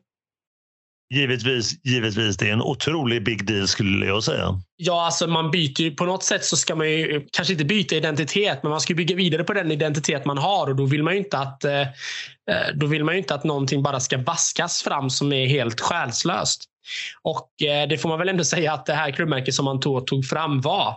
[1.11, 2.37] Givetvis, givetvis.
[2.37, 4.61] Det är en otrolig big deal skulle jag säga.
[4.75, 7.95] Ja, alltså man byter ju, på något sätt så ska man ju kanske inte byta
[7.95, 11.13] identitet, men man ska bygga vidare på den identitet man har och då vill man
[11.13, 11.87] ju inte att eh, eh,
[12.73, 16.63] då vill man ju inte att någonting bara ska vaskas fram som är helt själslöst.
[17.21, 20.07] Och eh, det får man väl ändå säga att det här klubbmärket som man tog,
[20.07, 20.95] tog fram var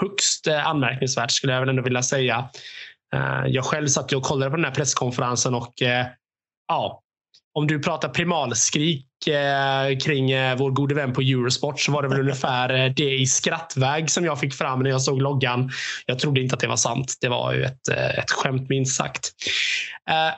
[0.00, 2.48] högst anmärkningsvärt skulle jag väl ändå vilja säga.
[3.46, 5.74] Jag själv satt och kollade på den här presskonferensen och
[6.68, 7.03] ja,
[7.54, 12.08] om du pratar primalskrik eh, kring eh, vår gode vän på Eurosport så var det
[12.08, 15.70] väl ungefär eh, det i skrattväg som jag fick fram när jag såg loggan.
[16.06, 17.14] Jag trodde inte att det var sant.
[17.20, 19.30] Det var ju ett, eh, ett skämt minst sagt.
[20.10, 20.34] Eh,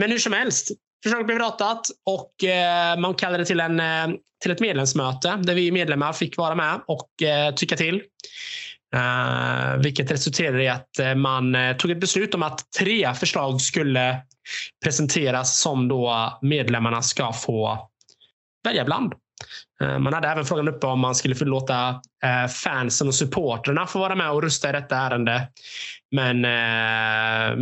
[0.00, 0.70] men hur som helst.
[1.02, 4.08] Försöket blev ratat och eh, man kallade till, en, eh,
[4.42, 8.02] till ett medlemsmöte där vi medlemmar fick vara med och eh, tycka till.
[8.94, 13.60] Uh, vilket resulterade i att uh, man uh, tog ett beslut om att tre förslag
[13.60, 14.22] skulle
[14.84, 17.88] presenteras som då medlemmarna ska få
[18.64, 19.12] välja bland.
[19.98, 22.00] Man hade även frågan uppe om man skulle få låta
[22.64, 25.48] fansen och supporterna få vara med och rösta i detta ärende.
[26.10, 26.40] Men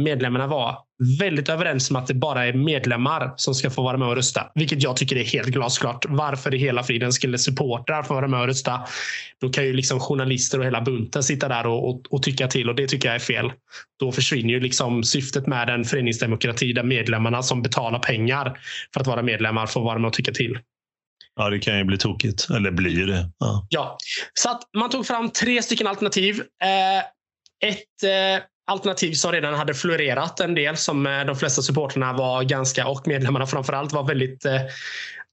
[0.03, 0.79] medlemmarna var
[1.19, 4.51] väldigt överens om att det bara är medlemmar som ska få vara med och rösta.
[4.55, 6.05] Vilket jag tycker är helt glasklart.
[6.09, 8.81] Varför i hela friden skulle supportrar få vara med och rösta?
[9.41, 12.69] Då kan ju liksom journalister och hela bunten sitta där och, och, och, tycka till
[12.69, 13.53] och det tycker jag är fel.
[14.01, 18.59] Då försvinner ju liksom syftet med en föreningsdemokrati där medlemmarna som betalar pengar
[18.95, 20.59] för att vara medlemmar får vara med och tycka till.
[21.37, 22.51] Ja, det kan ju bli tokigt.
[22.51, 23.31] Eller blir det.
[23.39, 23.67] Ja.
[23.69, 23.97] ja.
[24.35, 26.43] Så att man tog fram tre stycken alternativ.
[26.63, 26.99] Eh,
[27.71, 32.43] ett eh, alternativ som redan hade florerat en del som eh, de flesta supporterna var
[32.43, 34.61] ganska och medlemmarna framförallt var väldigt eh,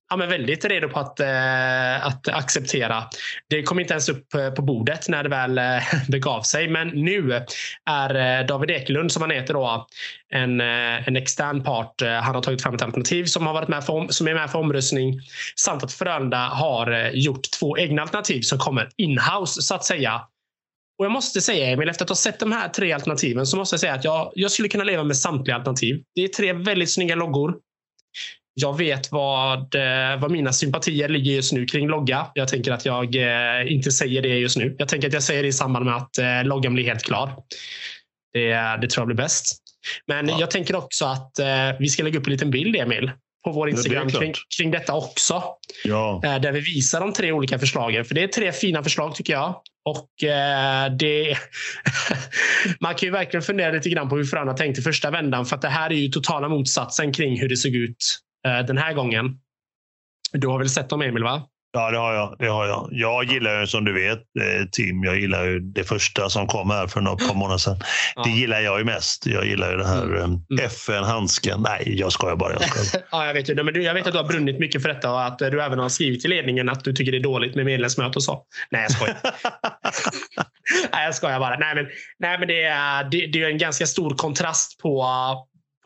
[0.10, 3.04] ja, men väldigt redo på att, eh, att acceptera.
[3.50, 5.60] Det kom inte ens upp eh, på bordet när det väl
[6.08, 6.70] begav sig.
[6.70, 7.46] Men nu
[7.90, 9.88] är David Ekelund, som han heter, då,
[10.34, 12.02] en, en extern part.
[12.02, 14.60] Han har tagit fram ett alternativ som, har varit med för, som är med för
[14.60, 15.20] omröstning.
[15.56, 20.22] Samt att Frölunda har gjort två egna alternativ som kommer inhouse så att säga.
[21.00, 23.74] Och jag måste säga Emil, efter att ha sett de här tre alternativen så måste
[23.74, 26.04] jag säga att jag, jag skulle kunna leva med samtliga alternativ.
[26.16, 27.56] Det är tre väldigt snygga loggor.
[28.54, 32.28] Jag vet vad, eh, vad mina sympatier ligger just nu kring logga.
[32.34, 34.76] Jag tänker att jag eh, inte säger det just nu.
[34.80, 37.32] Jag tänker att jag säger det i samband med att eh, loggan blir helt klar.
[38.34, 39.58] Det, det tror jag blir bäst.
[40.08, 40.40] Men ja.
[40.40, 41.32] jag tänker också att
[41.80, 43.12] vi ska lägga upp en liten bild, Emil,
[43.44, 45.44] på vår Instagram det kring, kring detta också.
[45.84, 46.20] Ja.
[46.24, 48.06] Där vi visar de tre olika förslagen.
[48.06, 49.62] För det är tre fina förslag tycker jag.
[49.86, 51.38] Och eh, det,
[52.80, 55.46] Man kan ju verkligen fundera lite grann på hur Frölunda tänkte första vändan.
[55.46, 58.78] För att det här är ju totala motsatsen kring hur det såg ut eh, den
[58.78, 59.40] här gången.
[60.32, 61.24] Du har väl sett dem Emil?
[61.24, 61.48] va?
[61.72, 62.36] Ja, det har jag.
[62.40, 62.90] Det har jag.
[62.92, 66.70] jag gillar ju som du vet eh, Tim, jag gillar ju det första som kom
[66.70, 67.80] här för några par månader sedan.
[68.16, 68.24] Ja.
[68.24, 69.26] Det gillar jag ju mest.
[69.26, 70.24] Jag gillar ju det här mm.
[70.24, 70.42] mm.
[70.66, 71.62] FN-handsken.
[71.62, 72.54] Nej, jag skojar bara.
[72.54, 73.06] Jag, skojar.
[73.12, 75.12] ja, jag, vet ju, men du, jag vet att du har brunnit mycket för detta
[75.12, 77.66] och att du även har skrivit till ledningen att du tycker det är dåligt med
[77.66, 78.44] medlemsmöte och så.
[78.72, 79.18] Nej, jag skojar.
[80.92, 81.58] nej, jag skojar bara.
[81.58, 81.88] Nej, men,
[82.20, 85.06] nej, men det, är, det, det är en ganska stor kontrast på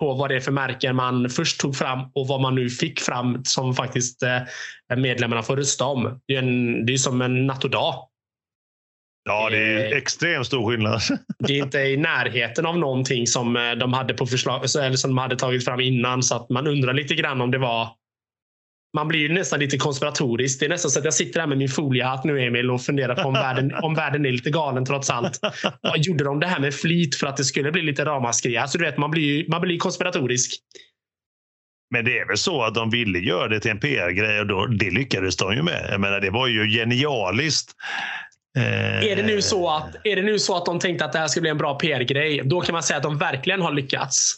[0.03, 2.99] på vad det är för märken man först tog fram och vad man nu fick
[2.99, 6.19] fram som faktiskt eh, medlemmarna får rösta om.
[6.27, 8.09] Det är, en, det är som en natt och dag
[9.25, 11.01] Ja, det är extremt stor skillnad.
[11.39, 15.09] Det är inte i närheten av någonting som eh, de hade på förslag, eller som
[15.11, 16.23] de hade tagit fram innan.
[16.23, 17.89] Så att man undrar lite grann om det var
[18.93, 20.59] man blir ju nästan lite konspiratorisk.
[20.59, 23.15] Det är nästan så att jag sitter här med min foliehatt nu Emil och funderar
[23.15, 25.39] på om världen, om världen är lite galen trots allt.
[25.81, 28.57] Och gjorde de det här med flit för att det skulle bli lite ramaskri?
[28.57, 30.59] Alltså, du vet, man blir, man blir konspiratorisk.
[31.91, 34.65] Men det är väl så att de ville göra det till en PR-grej och då,
[34.65, 35.87] det lyckades de ju med.
[35.91, 37.71] Jag menar, det var ju genialiskt.
[38.57, 39.11] Eh...
[39.11, 41.27] Är, det nu så att, är det nu så att de tänkte att det här
[41.27, 44.35] skulle bli en bra PR-grej, då kan man säga att de verkligen har lyckats.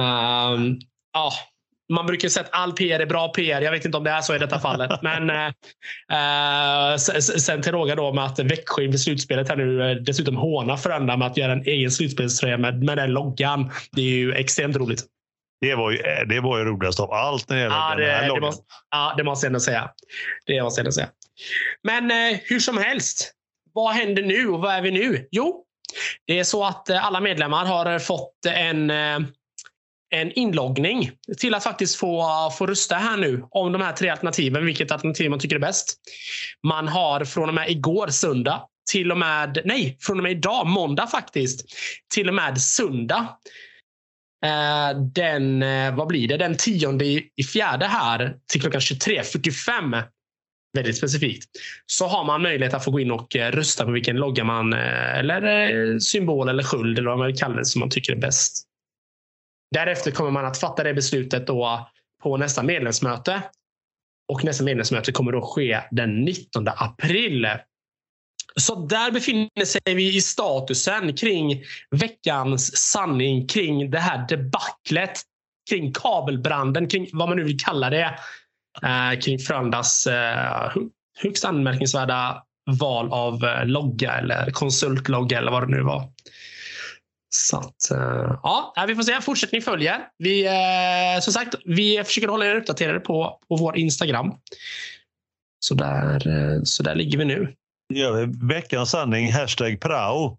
[0.00, 0.78] um,
[1.12, 1.32] ja,
[1.92, 3.60] man brukar säga att all PR är bra PR.
[3.60, 4.90] Jag vet inte om det är så i detta fallet.
[5.02, 10.36] Men eh, sen till råga då med att Växjö inför slutspelet här nu eh, dessutom
[10.36, 13.70] hånar Frölunda med att göra en egen slutspelströja med, med den loggan.
[13.92, 15.04] Det är ju extremt roligt.
[15.60, 18.10] Det var ju, eh, det var ju roligast av allt när det gäller ja, den
[18.10, 18.42] här det, loggan.
[18.42, 19.90] Det måste, ja, det måste jag ändå säga.
[20.46, 21.08] Det måste jag säga.
[21.82, 23.32] Men eh, hur som helst.
[23.72, 25.28] Vad händer nu och vad är vi nu?
[25.30, 25.64] Jo,
[26.26, 29.18] det är så att eh, alla medlemmar har fått en eh,
[30.10, 32.24] en inloggning till att faktiskt få,
[32.58, 34.66] få rösta här nu om de här tre alternativen.
[34.66, 35.94] Vilket alternativ man tycker är bäst.
[36.66, 40.66] Man har från och med igår söndag till och med, nej, från och med idag,
[40.66, 41.66] måndag faktiskt,
[42.14, 43.28] till och med söndag.
[44.44, 50.02] Eh, den, eh, vad blir det, den tionde i fjärde här till klockan 23.45
[50.76, 51.50] väldigt specifikt,
[51.86, 54.72] så har man möjlighet att få gå in och eh, rösta på vilken logga man,
[54.72, 58.66] eller symbol eller sköld eller vad man vill kalla det som man tycker är bäst.
[59.74, 61.88] Därefter kommer man att fatta det beslutet då
[62.22, 63.42] på nästa medlemsmöte.
[64.32, 67.48] Och nästa medlemsmöte kommer då ske den 19 april.
[68.60, 75.22] Så där befinner sig vi i statusen kring veckans sanning kring det här debaclet
[75.70, 78.18] kring kabelbranden, kring vad man nu vill kalla det.
[78.82, 80.72] Eh, kring Frölundas eh,
[81.18, 82.42] högst anmärkningsvärda
[82.80, 86.08] val av logga eller konsultlogga eller vad det nu var.
[87.36, 89.20] Så att, eh, ja, vi får se.
[89.20, 90.00] Fortsättning följer.
[90.18, 94.32] Vi, eh, som sagt, vi försöker hålla er uppdaterade på, på vår Instagram.
[95.58, 97.54] Så där, eh, så där ligger vi nu.
[97.88, 98.46] Det gör vi.
[98.54, 100.38] Veckans sanning, hashtag prao.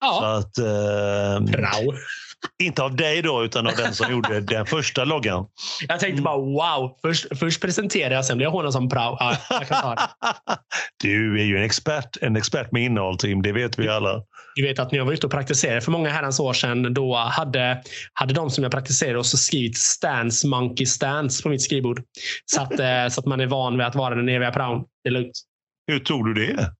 [0.00, 0.18] Ja.
[0.20, 1.92] Så att, eh, prao.
[2.62, 5.46] Inte av dig då, utan av den som gjorde den första loggan.
[5.88, 6.98] Jag tänkte bara wow.
[7.02, 9.16] Först, först presenterar jag, sen blir jag hånad som prao.
[9.70, 9.96] Ja.
[11.02, 13.42] Du är ju en expert, en expert med innehåll, Tim.
[13.42, 14.22] Det vet vi alla.
[14.54, 17.16] Du vet att när jag var ute och praktiserade för många herrans år sedan, då
[17.16, 17.82] hade,
[18.12, 22.02] hade de som jag praktiserade också skrivit stance monkey stance på mitt skrivbord.
[22.44, 24.84] Så att, eh, så att man är van vid att vara den eviga praon.
[25.04, 25.38] Det är lugnt.
[25.86, 26.72] Hur tog du det?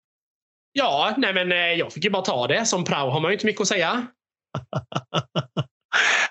[0.72, 2.64] Ja, nej men eh, jag fick ju bara ta det.
[2.64, 4.06] Som prao har man ju inte mycket att säga.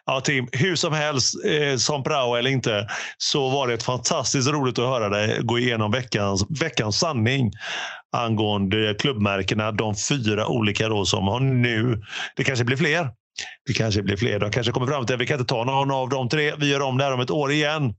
[0.09, 4.79] Ja, Tim, hur som helst, eh, som prao eller inte, så var det fantastiskt roligt
[4.79, 7.51] att höra dig gå igenom veckans, veckans sanning
[8.17, 9.71] angående klubbmärkena.
[9.71, 12.01] De fyra olika då som har nu.
[12.35, 13.09] Det kanske blir fler.
[13.67, 14.39] Det kanske blir fler.
[14.39, 16.53] De kanske kommer fram till att vi kan inte ta någon av de tre.
[16.57, 17.93] Vi gör om det här om ett år igen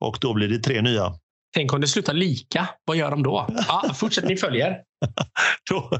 [0.00, 1.12] och då blir det tre nya.
[1.54, 2.68] Tänk om det slutar lika.
[2.84, 3.46] Vad gör de då?
[3.68, 4.76] Ja, fortsättning följer.
[5.70, 5.90] då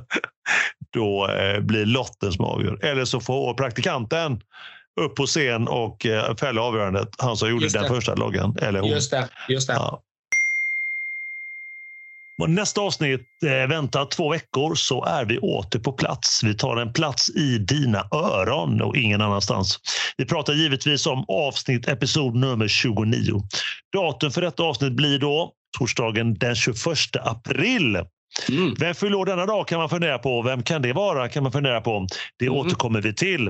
[0.93, 2.85] då eh, blir lotten som avgör.
[2.85, 4.41] Eller så får praktikanten
[5.01, 7.09] upp på scen och eh, fälla avgörandet.
[7.19, 8.57] Han som gjorde den första loggan.
[8.63, 8.91] Eller hon.
[8.91, 9.29] Just det.
[9.49, 9.75] Just det.
[9.75, 10.03] Ja.
[12.49, 16.45] Nästa avsnitt eh, väntar två veckor så är vi åter på plats.
[16.45, 19.79] Vi tar en plats i dina öron och ingen annanstans.
[20.17, 23.43] Vi pratar givetvis om avsnitt episod nummer 29.
[23.93, 26.77] Datum för detta avsnitt blir då torsdagen den 21
[27.23, 27.99] april.
[28.49, 28.75] Mm.
[28.79, 30.43] Vem fyller år denna dag kan man fundera på.
[30.43, 31.29] Vem kan det vara?
[31.29, 32.07] kan man fundera på.
[32.39, 32.59] Det mm.
[32.59, 33.49] återkommer vi till.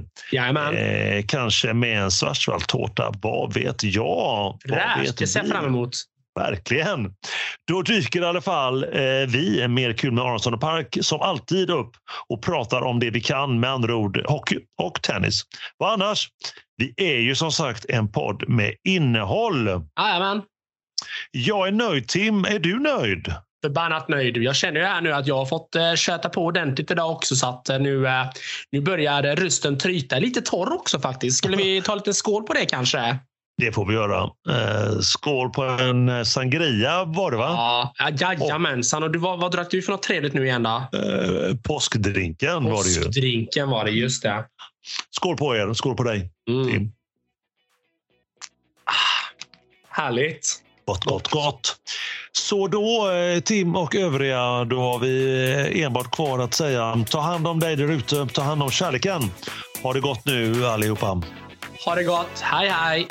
[0.78, 3.12] Eh, kanske med en schwarzwaldtårta.
[3.22, 4.58] Vad vet jag?
[4.68, 5.96] Fräscht, det ser jag fram emot.
[6.34, 7.14] Verkligen.
[7.68, 8.90] Då dyker i alla fall eh,
[9.28, 11.90] vi, Mer kul med Aronsson och Park, som alltid upp
[12.28, 15.42] och pratar om det vi kan, med andra ord hockey och tennis.
[15.76, 16.28] Vad annars?
[16.76, 19.68] Vi är ju som sagt en podd med innehåll.
[20.00, 20.42] Jajamän.
[21.30, 22.44] Jag är nöjd, Tim.
[22.44, 23.34] Är du nöjd?
[23.64, 24.36] förbannat nöjd.
[24.36, 27.36] Jag känner ju här nu att jag har fått eh, köta på ordentligt idag också
[27.36, 28.26] så att eh, nu, eh,
[28.72, 30.18] nu börjar rösten tryta.
[30.18, 31.38] Lite torr också faktiskt.
[31.38, 33.18] Skulle vi ta lite skål på det kanske?
[33.58, 34.22] Det får vi göra.
[34.48, 37.92] Eh, skål på en sangria var det va?
[37.98, 39.02] Ja, jajamensan.
[39.02, 40.88] Och du, vad, vad drack du för något trevligt nu igen då?
[40.98, 43.04] Eh, påskdrinken, var det ju.
[43.04, 44.44] Påskdrinken var det, just det.
[45.10, 45.74] Skål på er.
[45.74, 46.68] Skål på dig, mm.
[46.70, 46.92] Tim.
[48.84, 48.92] Ah,
[49.88, 50.62] härligt.
[50.86, 51.76] Gott, gott, gott.
[52.32, 55.44] Så då, eh, Tim och övriga, då har vi
[55.74, 58.26] eh, enbart kvar att säga ta hand om dig där ute.
[58.26, 59.22] Ta hand om kärleken.
[59.82, 61.22] Ha det gott nu allihopa.
[61.84, 62.40] Ha det gott.
[62.40, 63.08] Hej, hej.